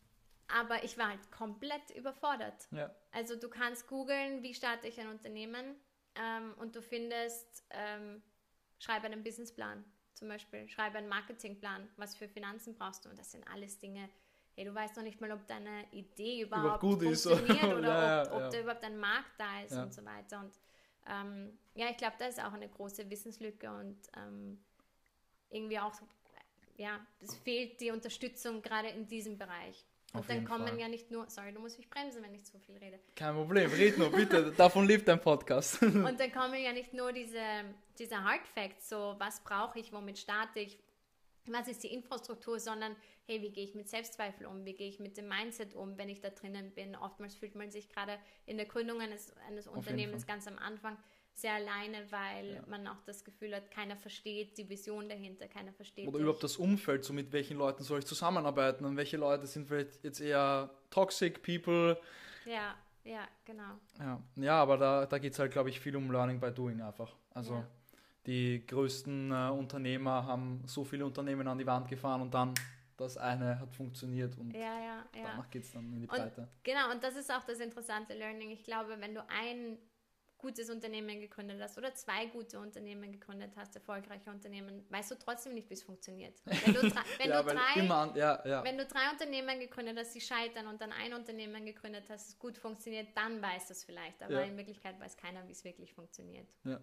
aber 0.46 0.84
ich 0.84 0.96
war 0.96 1.08
halt 1.08 1.30
komplett 1.32 1.90
überfordert. 1.90 2.68
Ja. 2.70 2.94
Also 3.10 3.36
du 3.36 3.48
kannst 3.48 3.88
googeln, 3.88 4.42
wie 4.42 4.54
starte 4.54 4.86
ich 4.86 5.00
ein 5.00 5.08
Unternehmen 5.08 5.74
ähm, 6.14 6.54
und 6.58 6.76
du 6.76 6.82
findest 6.82 7.64
ähm, 7.70 8.22
schreibe 8.78 9.06
einen 9.06 9.24
Businessplan 9.24 9.84
zum 10.12 10.28
Beispiel, 10.28 10.68
schreibe 10.68 10.98
einen 10.98 11.08
Marketingplan, 11.08 11.88
was 11.96 12.14
für 12.14 12.28
Finanzen 12.28 12.76
brauchst 12.76 13.04
du 13.04 13.08
und 13.08 13.18
das 13.18 13.32
sind 13.32 13.46
alles 13.48 13.78
Dinge, 13.78 14.08
hey, 14.54 14.64
du 14.64 14.74
weißt 14.74 14.96
noch 14.96 15.02
nicht 15.04 15.20
mal, 15.20 15.30
ob 15.32 15.46
deine 15.46 15.84
Idee 15.92 16.42
überhaupt, 16.42 16.80
gut 16.80 17.02
funktioniert 17.02 17.50
ist. 17.50 17.64
oder 17.64 17.88
ja, 17.88 18.22
ob, 18.22 18.32
ob 18.32 18.40
ja. 18.40 18.48
da 18.48 18.60
überhaupt 18.60 18.84
ein 18.84 18.98
Markt 18.98 19.32
da 19.38 19.60
ist 19.62 19.72
Ja. 19.72 19.82
und 19.82 19.92
so 19.94 20.04
weiter 20.04 20.40
und 20.40 20.52
ähm, 21.06 21.58
ja, 21.74 21.90
ich 21.90 21.96
glaube, 21.96 22.14
da 22.18 22.26
ist 22.26 22.42
auch 22.42 22.52
eine 22.52 22.68
große 22.68 23.08
Wissenslücke 23.10 23.70
und 23.70 23.98
ähm, 24.16 24.58
irgendwie 25.50 25.78
auch, 25.78 25.92
ja, 26.76 26.98
es 27.20 27.34
fehlt 27.36 27.80
die 27.80 27.90
Unterstützung 27.90 28.62
gerade 28.62 28.88
in 28.88 29.06
diesem 29.06 29.36
Bereich. 29.36 29.84
Und 30.12 30.20
Auf 30.20 30.26
dann 30.28 30.44
kommen 30.44 30.68
Fall. 30.68 30.78
ja 30.80 30.88
nicht 30.88 31.10
nur, 31.10 31.28
sorry, 31.28 31.52
du 31.52 31.60
musst 31.60 31.76
mich 31.76 31.90
bremsen, 31.90 32.22
wenn 32.22 32.34
ich 32.34 32.44
zu 32.44 32.58
viel 32.60 32.76
rede. 32.76 33.00
Kein 33.16 33.34
Problem, 33.34 33.68
red 33.72 33.98
nur, 33.98 34.10
bitte. 34.10 34.52
Davon 34.56 34.86
lebt 34.86 35.08
dein 35.08 35.20
Podcast. 35.20 35.82
Und 35.82 36.18
dann 36.20 36.32
kommen 36.32 36.54
ja 36.54 36.72
nicht 36.72 36.94
nur 36.94 37.12
diese, 37.12 37.42
diese 37.98 38.22
Hard 38.22 38.46
Facts, 38.54 38.88
so 38.88 39.16
was 39.18 39.40
brauche 39.42 39.80
ich, 39.80 39.92
womit 39.92 40.18
starte 40.18 40.60
ich, 40.60 40.78
was 41.46 41.66
ist 41.66 41.82
die 41.82 41.92
Infrastruktur, 41.92 42.60
sondern 42.60 42.94
hey, 43.26 43.40
wie 43.42 43.50
gehe 43.50 43.64
ich 43.64 43.74
mit 43.74 43.88
Selbstzweifel 43.88 44.46
um, 44.46 44.64
wie 44.64 44.74
gehe 44.74 44.88
ich 44.88 45.00
mit 45.00 45.16
dem 45.16 45.28
Mindset 45.28 45.74
um, 45.74 45.96
wenn 45.96 46.08
ich 46.08 46.20
da 46.20 46.30
drinnen 46.30 46.72
bin. 46.72 46.94
Oftmals 46.96 47.34
fühlt 47.34 47.54
man 47.54 47.70
sich 47.70 47.88
gerade 47.88 48.18
in 48.46 48.56
der 48.56 48.66
Gründung 48.66 49.00
eines, 49.00 49.34
eines 49.48 49.66
Unternehmens 49.66 50.26
ganz 50.26 50.46
am 50.46 50.58
Anfang 50.58 50.98
sehr 51.34 51.54
alleine, 51.54 52.10
weil 52.10 52.54
Ja. 52.54 52.62
man 52.68 52.86
auch 52.86 53.00
das 53.06 53.24
Gefühl 53.24 53.54
hat, 53.54 53.70
keiner 53.70 53.96
versteht 53.96 54.56
die 54.56 54.68
Vision 54.68 55.08
dahinter, 55.08 55.48
keiner 55.48 55.72
versteht 55.72 56.06
Oder 56.06 56.18
dich. 56.18 56.22
überhaupt 56.22 56.44
das 56.44 56.56
Umfeld, 56.56 57.04
so 57.04 57.12
mit 57.12 57.32
welchen 57.32 57.56
Leuten 57.56 57.82
soll 57.82 57.98
ich 58.00 58.06
zusammenarbeiten 58.06 58.84
und 58.84 58.96
welche 58.96 59.16
Leute 59.16 59.46
sind 59.46 59.66
vielleicht 59.66 60.04
jetzt 60.04 60.20
eher 60.20 60.70
toxic 60.90 61.42
people. 61.42 61.98
Ja, 62.44 62.76
ja, 63.04 63.26
genau. 63.44 63.80
Ja, 63.98 64.22
ja 64.36 64.62
aber 64.62 64.76
da, 64.76 65.06
da 65.06 65.18
geht 65.18 65.32
es 65.32 65.38
halt, 65.38 65.52
glaube 65.52 65.70
ich, 65.70 65.80
viel 65.80 65.96
um 65.96 66.10
Learning 66.12 66.38
by 66.38 66.52
Doing 66.52 66.80
einfach. 66.80 67.16
Also 67.30 67.54
Ja. 67.54 67.66
die 68.26 68.64
größten 68.66 69.32
äh, 69.32 69.50
Unternehmer 69.50 70.24
haben 70.26 70.62
so 70.66 70.84
viele 70.84 71.04
Unternehmen 71.04 71.48
an 71.48 71.58
die 71.58 71.66
Wand 71.66 71.88
gefahren 71.88 72.22
und 72.22 72.32
dann 72.32 72.54
das 72.96 73.16
eine 73.16 73.58
hat 73.58 73.72
funktioniert 73.74 74.36
und 74.38 74.52
Ja, 74.52 74.60
ja, 74.60 74.80
ja. 74.80 75.22
danach 75.24 75.50
geht 75.50 75.64
es 75.64 75.72
dann 75.72 75.84
in 75.92 76.00
die 76.02 76.08
Und- 76.08 76.16
Breite. 76.16 76.48
Genau, 76.62 76.90
und 76.90 77.02
das 77.02 77.16
ist 77.16 77.30
auch 77.32 77.44
das 77.44 77.60
interessante 77.60 78.14
Learning. 78.14 78.50
Ich 78.50 78.64
glaube, 78.64 79.00
wenn 79.00 79.14
du 79.14 79.24
ein 79.28 79.78
gutes 80.38 80.68
Unternehmen 80.68 81.20
gegründet 81.20 81.58
hast 81.62 81.78
oder 81.78 81.94
zwei 81.94 82.26
gute 82.26 82.58
Unternehmen 82.60 83.12
gegründet 83.12 83.52
hast, 83.56 83.74
erfolgreiche 83.76 84.28
Unternehmen, 84.28 84.84
weißt 84.90 85.12
du 85.12 85.14
trotzdem 85.14 85.54
nicht, 85.54 85.70
wie 85.70 85.74
es 85.74 85.82
funktioniert. 85.82 86.38
Wenn 86.44 86.74
du, 86.74 86.80
drei, 86.82 87.00
wenn 87.18 87.30
ja, 87.30 87.40
du 87.42 87.48
weil 87.48 87.56
drei 87.56 87.80
immer 87.80 87.94
an, 87.94 88.14
ja, 88.14 88.46
ja. 88.46 88.62
wenn 88.62 88.76
du 88.76 88.84
drei 88.84 89.10
Unternehmen 89.10 89.58
gegründet 89.58 89.96
hast, 89.98 90.14
die 90.14 90.20
scheitern 90.20 90.66
und 90.66 90.82
dann 90.82 90.92
ein 90.92 91.14
Unternehmen 91.14 91.64
gegründet 91.64 92.04
hast, 92.10 92.28
das 92.28 92.38
gut 92.38 92.58
funktioniert, 92.58 93.08
dann 93.16 93.40
weißt 93.40 93.70
du 93.70 93.72
es 93.72 93.84
vielleicht. 93.84 94.22
Aber 94.22 94.44
in 94.44 94.54
Wirklichkeit 94.58 95.00
weiß 95.00 95.16
keiner, 95.16 95.48
wie 95.48 95.52
es 95.52 95.64
wirklich 95.64 95.94
funktioniert. 95.94 96.48
ja, 96.64 96.78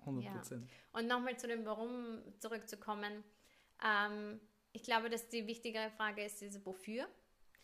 100 0.00 0.32
Prozent. 0.34 0.70
Und 0.92 1.06
nochmal 1.06 1.38
zu 1.38 1.48
dem 1.48 1.64
Warum 1.64 2.22
zurückzukommen. 2.38 3.24
Ähm, 3.82 4.40
ich 4.76 4.82
glaube, 4.82 5.08
dass 5.08 5.28
die 5.28 5.46
wichtigere 5.46 5.90
Frage 5.90 6.22
ist 6.22 6.40
diese 6.40 6.64
Wofür. 6.64 7.08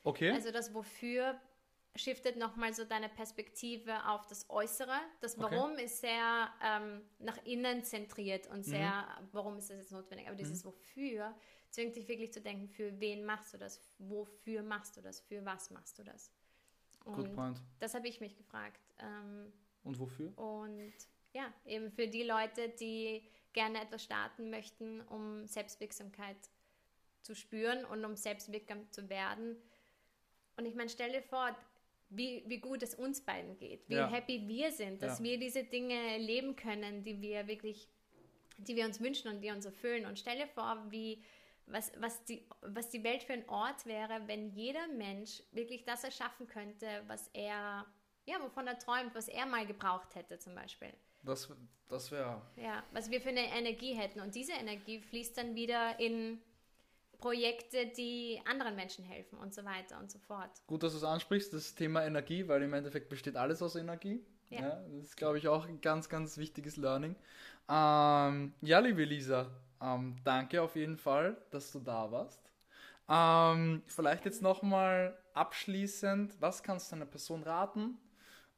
Okay. 0.03 0.31
Also 0.31 0.51
das 0.51 0.73
Wofür 0.75 1.39
shiftet 1.95 2.37
nochmal 2.39 2.73
so 2.73 2.85
deine 2.85 3.11
Perspektive 3.11 4.09
auf 4.09 4.27
das 4.27 4.49
Äußere. 4.49 4.99
Das 5.21 5.39
Okay. 5.39 5.55
Warum 5.55 5.77
ist 5.77 6.01
sehr 6.01 6.49
ähm, 6.65 7.03
nach 7.19 7.37
innen 7.45 7.85
zentriert 7.85 8.47
und 8.47 8.65
sehr, 8.65 9.07
warum 9.33 9.59
ist 9.59 9.69
das 9.69 9.77
jetzt 9.77 9.93
notwendig? 9.93 10.27
Aber 10.27 10.37
dieses 10.37 10.65
Wofür 10.65 11.35
zwingt 11.69 11.95
dich 11.97 12.09
wirklich 12.09 12.33
zu 12.33 12.41
denken, 12.41 12.67
für 12.67 12.99
wen 12.99 13.27
machst 13.27 13.53
du 13.53 13.59
das? 13.59 13.81
Wofür 13.99 14.63
machst 14.63 14.97
du 14.97 15.03
das? 15.03 15.21
Für 15.21 15.45
was 15.45 15.71
machst 15.71 15.99
du 15.99 16.03
das? 16.05 16.33
Good 17.05 17.27
Und 17.27 17.35
point. 17.35 17.63
das 17.79 17.95
habe 17.95 18.09
ich 18.09 18.21
mich 18.21 18.37
gefragt. 18.37 18.81
Ähm, 18.99 19.53
Und 19.85 19.99
wofür? 19.99 20.33
und 20.39 20.95
ja, 21.35 21.53
eben 21.67 21.91
für 21.91 22.09
die 22.09 22.23
Leute, 22.23 22.71
die 22.71 23.23
gerne 23.53 23.83
etwas 23.83 24.03
starten 24.05 24.51
möchten, 24.51 25.01
um 25.03 25.47
Selbstwirksamkeit 25.47 26.37
zu 27.23 27.35
spüren 27.35 27.85
und 27.85 28.05
um 28.05 28.17
selbstwirksam 28.17 28.91
zu 28.91 29.09
werden. 29.09 29.57
Und 30.57 30.67
ich 30.67 30.75
meine, 30.75 30.89
stell 30.91 31.13
dir 31.13 31.23
vor, 31.23 31.57
wie, 32.11 32.43
wie 32.47 32.59
gut 32.59 32.83
es 32.83 32.95
uns 32.95 33.21
beiden 33.23 33.57
geht, 33.57 33.89
wie 33.89 33.95
Ja. 33.95 34.11
happy 34.11 34.47
wir 34.47 34.71
sind, 34.71 35.03
dass 35.03 35.19
Ja. 35.19 35.25
wir 35.25 35.39
diese 35.39 35.65
Dinge 35.65 36.19
leben 36.19 36.57
können, 36.57 37.03
die 37.05 37.21
wir 37.23 37.47
wirklich, 37.47 37.89
die 38.59 38.77
wir 38.77 38.85
uns 38.85 39.01
wünschen 39.01 39.29
und 39.29 39.41
die 39.41 39.51
uns 39.51 39.65
erfüllen. 39.65 40.05
Und 40.05 40.19
stell 40.19 40.37
dir 40.37 40.47
vor, 40.49 40.85
wie, 40.91 41.23
was, 41.67 41.91
was, 41.99 42.23
die, 42.25 42.47
was 42.61 42.91
die 42.91 43.03
Welt 43.03 43.23
für 43.23 43.33
ein 43.33 43.49
Ort 43.49 43.87
wäre, 43.87 44.27
wenn 44.29 44.51
jeder 44.51 44.87
Mensch 44.89 45.43
wirklich 45.53 45.85
das 45.85 46.05
erschaffen 46.05 46.47
könnte, 46.47 46.87
was 47.07 47.29
er, 47.33 47.87
ja, 48.27 48.43
wovon 48.43 48.67
er 48.67 48.79
träumt, 48.79 49.15
was 49.15 49.29
er 49.29 49.47
mal 49.47 49.67
gebraucht 49.67 50.15
hätte 50.15 50.39
zum 50.39 50.55
Beispiel. 50.55 50.93
Das, 51.23 51.49
das 51.89 52.11
wäre. 52.11 52.43
Ja, 52.57 52.85
was 52.93 53.11
wir 53.11 53.21
für 53.23 53.31
eine 53.31 53.47
Energie 53.57 53.95
hätten. 53.95 54.21
Und 54.21 54.35
diese 54.35 54.53
Energie 54.53 55.01
fließt 55.01 55.39
dann 55.39 55.55
wieder 55.55 55.99
in 55.99 56.43
Projekte, 57.23 57.87
die 57.87 58.41
anderen 58.45 58.75
Menschen 58.75 59.05
helfen 59.05 59.39
und 59.39 59.55
so 59.55 59.65
weiter 59.65 59.99
und 60.01 60.11
so 60.11 60.19
fort. 60.19 60.51
Gut, 60.67 60.83
dass 60.83 60.93
du 60.93 60.99
es 60.99 61.05
ansprichst, 61.05 61.53
das 61.53 61.75
Thema 61.75 62.05
Energie, 62.05 62.49
weil 62.49 62.63
im 62.63 62.75
Endeffekt 62.75 63.09
besteht 63.09 63.37
alles 63.37 63.63
aus 63.63 63.77
Energie. 63.77 64.21
Ja. 64.51 64.83
das 64.91 65.05
ist, 65.05 65.17
glaube 65.17 65.39
ich, 65.39 65.49
auch 65.49 65.67
ein 65.67 65.81
ganz, 65.81 66.09
ganz 66.09 66.37
wichtiges 66.37 66.77
Learning. 66.77 67.17
Ähm, 67.71 68.53
ja, 68.61 68.81
liebe 68.81 69.05
Lisa, 69.05 69.47
ähm, 69.81 70.17
danke 70.25 70.61
auf 70.61 70.77
jeden 70.77 70.99
Fall, 70.99 71.37
dass 71.51 71.73
du 71.73 71.79
da 71.79 72.11
warst. 72.11 72.51
Ähm, 73.09 73.83
vielleicht 73.87 74.25
jetzt 74.25 74.43
nochmal 74.43 75.17
abschließend, 75.33 76.41
was 76.41 76.63
kannst 76.63 76.91
du 76.91 76.97
einer 76.97 77.07
Person 77.07 77.45
raten, 77.45 77.99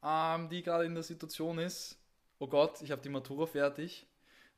ähm, 0.02 0.48
die 0.48 0.62
gerade 0.62 0.86
in 0.86 0.94
der 0.94 1.04
Situation 1.04 1.58
ist, 1.58 1.98
oh 2.38 2.48
Gott, 2.48 2.80
ich 2.82 2.90
habe 2.90 3.02
die 3.02 3.08
Matura 3.10 3.46
fertig 3.46 4.06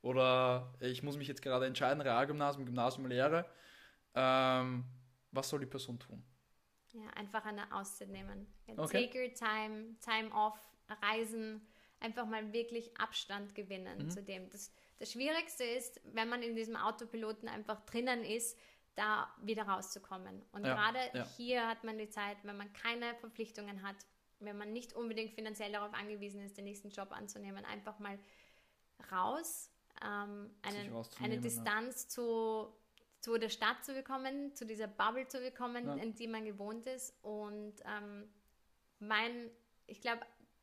oder 0.01 0.73
ich 0.79 1.03
muss 1.03 1.17
mich 1.17 1.27
jetzt 1.27 1.41
gerade 1.41 1.65
entscheiden, 1.65 2.01
Realgymnasium, 2.01 2.65
Gymnasium, 2.65 3.07
Lehre. 3.07 3.45
Ähm, 4.19 4.83
was 5.31 5.49
soll 5.49 5.59
die 5.59 5.65
Person 5.67 5.99
tun? 5.99 6.23
Ja, 6.93 7.07
einfach 7.15 7.45
eine 7.45 7.71
Auszeit 7.73 8.09
nehmen. 8.09 8.47
Ja, 8.65 8.73
Okay. 8.77 9.07
Take 9.07 9.27
your 9.27 9.33
time, 9.33 9.95
time 9.99 10.31
off, 10.33 10.57
reisen, 11.03 11.61
einfach 11.99 12.25
mal 12.25 12.51
wirklich 12.53 12.97
Abstand 12.99 13.53
gewinnen 13.53 14.05
Mhm. 14.05 14.09
zu 14.09 14.23
dem. 14.23 14.49
Das, 14.49 14.71
das 14.97 15.11
Schwierigste 15.11 15.63
ist, 15.63 16.01
wenn 16.05 16.29
man 16.29 16.41
in 16.41 16.55
diesem 16.55 16.75
Autopiloten 16.75 17.47
einfach 17.49 17.81
drinnen 17.85 18.23
ist, 18.23 18.57
da 18.95 19.31
wieder 19.43 19.63
rauszukommen. 19.67 20.43
Und 20.51 20.65
Ja, 20.65 20.73
gerade 20.73 20.99
ja. 21.13 21.25
hier 21.37 21.67
hat 21.67 21.83
man 21.83 21.99
die 21.99 22.09
Zeit, 22.09 22.37
wenn 22.43 22.57
man 22.57 22.73
keine 22.73 23.13
Verpflichtungen 23.15 23.83
hat, 23.83 23.95
wenn 24.39 24.57
man 24.57 24.73
nicht 24.73 24.93
unbedingt 24.93 25.33
finanziell 25.33 25.71
darauf 25.71 25.93
angewiesen 25.93 26.41
ist, 26.41 26.57
den 26.57 26.65
nächsten 26.65 26.89
Job 26.89 27.11
anzunehmen, 27.11 27.63
einfach 27.65 27.99
mal 27.99 28.17
raus, 29.11 29.69
ähm, 30.03 30.49
einen, 30.63 30.95
eine 31.21 31.35
ja. 31.35 31.41
Distanz 31.41 32.07
zu, 32.07 32.71
zu 33.19 33.37
der 33.37 33.49
Stadt 33.49 33.83
zu 33.83 33.93
bekommen, 33.93 34.53
zu 34.55 34.65
dieser 34.65 34.87
Bubble 34.87 35.27
zu 35.27 35.39
bekommen, 35.39 35.85
Ja. 35.87 35.95
in 35.95 36.15
die 36.15 36.27
man 36.27 36.45
gewohnt 36.45 36.85
ist. 36.85 37.13
Und 37.23 37.75
ähm, 37.85 38.29
mein, 38.99 39.49
ich 39.85 40.01
glaube, 40.01 40.21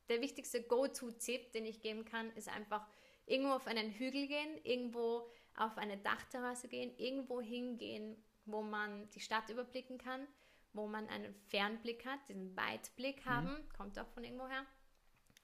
der 0.09 0.21
wichtigste 0.21 0.63
Go-To-Tipp, 0.63 1.51
den 1.51 1.65
ich 1.65 1.81
geben 1.81 2.05
kann, 2.05 2.31
ist 2.35 2.47
einfach 2.47 2.87
irgendwo 3.25 3.53
auf 3.53 3.67
einen 3.67 3.91
Hügel 3.91 4.27
gehen, 4.27 4.59
irgendwo 4.63 5.27
auf 5.55 5.77
eine 5.77 5.97
Dachterrasse 5.97 6.67
gehen, 6.67 6.95
irgendwo 6.97 7.41
hingehen, 7.41 8.15
wo 8.45 8.61
man 8.61 9.09
die 9.11 9.19
Stadt 9.19 9.49
überblicken 9.49 9.97
kann, 9.97 10.27
wo 10.73 10.87
man 10.87 11.07
einen 11.07 11.33
Fernblick 11.33 12.05
hat, 12.05 12.19
diesen 12.29 12.55
Weitblick 12.55 13.25
haben, 13.25 13.49
mhm. 13.49 13.69
kommt 13.75 13.97
auch 13.97 14.07
von 14.09 14.23
irgendwoher. 14.23 14.65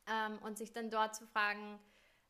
Ähm, 0.08 0.40
und 0.40 0.58
sich 0.58 0.74
dann 0.74 0.90
dort 0.90 1.16
zu 1.16 1.26
fragen, 1.28 1.80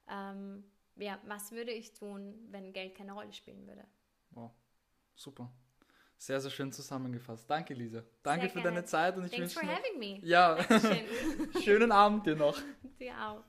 ähm, 0.07 0.63
ja, 0.95 1.19
was 1.25 1.51
würde 1.51 1.71
ich 1.71 1.93
tun, 1.93 2.47
wenn 2.49 2.73
Geld 2.73 2.95
keine 2.95 3.13
Rolle 3.13 3.33
spielen 3.33 3.65
würde? 3.67 3.85
Wow, 4.31 4.51
super. 5.15 5.51
Sehr, 6.17 6.39
sehr 6.39 6.51
schön 6.51 6.71
zusammengefasst. 6.71 7.49
Danke, 7.49 7.73
Lisa. 7.73 8.03
Danke 8.21 8.41
sehr 8.41 8.49
für 8.51 8.61
gerne. 8.61 8.75
deine 8.75 8.85
Zeit 8.85 9.17
und 9.17 9.25
ich 9.25 9.31
Thanks 9.31 9.53
for 9.53 9.63
having 9.63 9.97
me. 9.97 10.19
Ja, 10.21 10.57
schönen 11.63 11.91
Abend 11.91 12.27
dir 12.27 12.35
noch. 12.35 12.57
Dir 12.99 13.13
auch. 13.19 13.43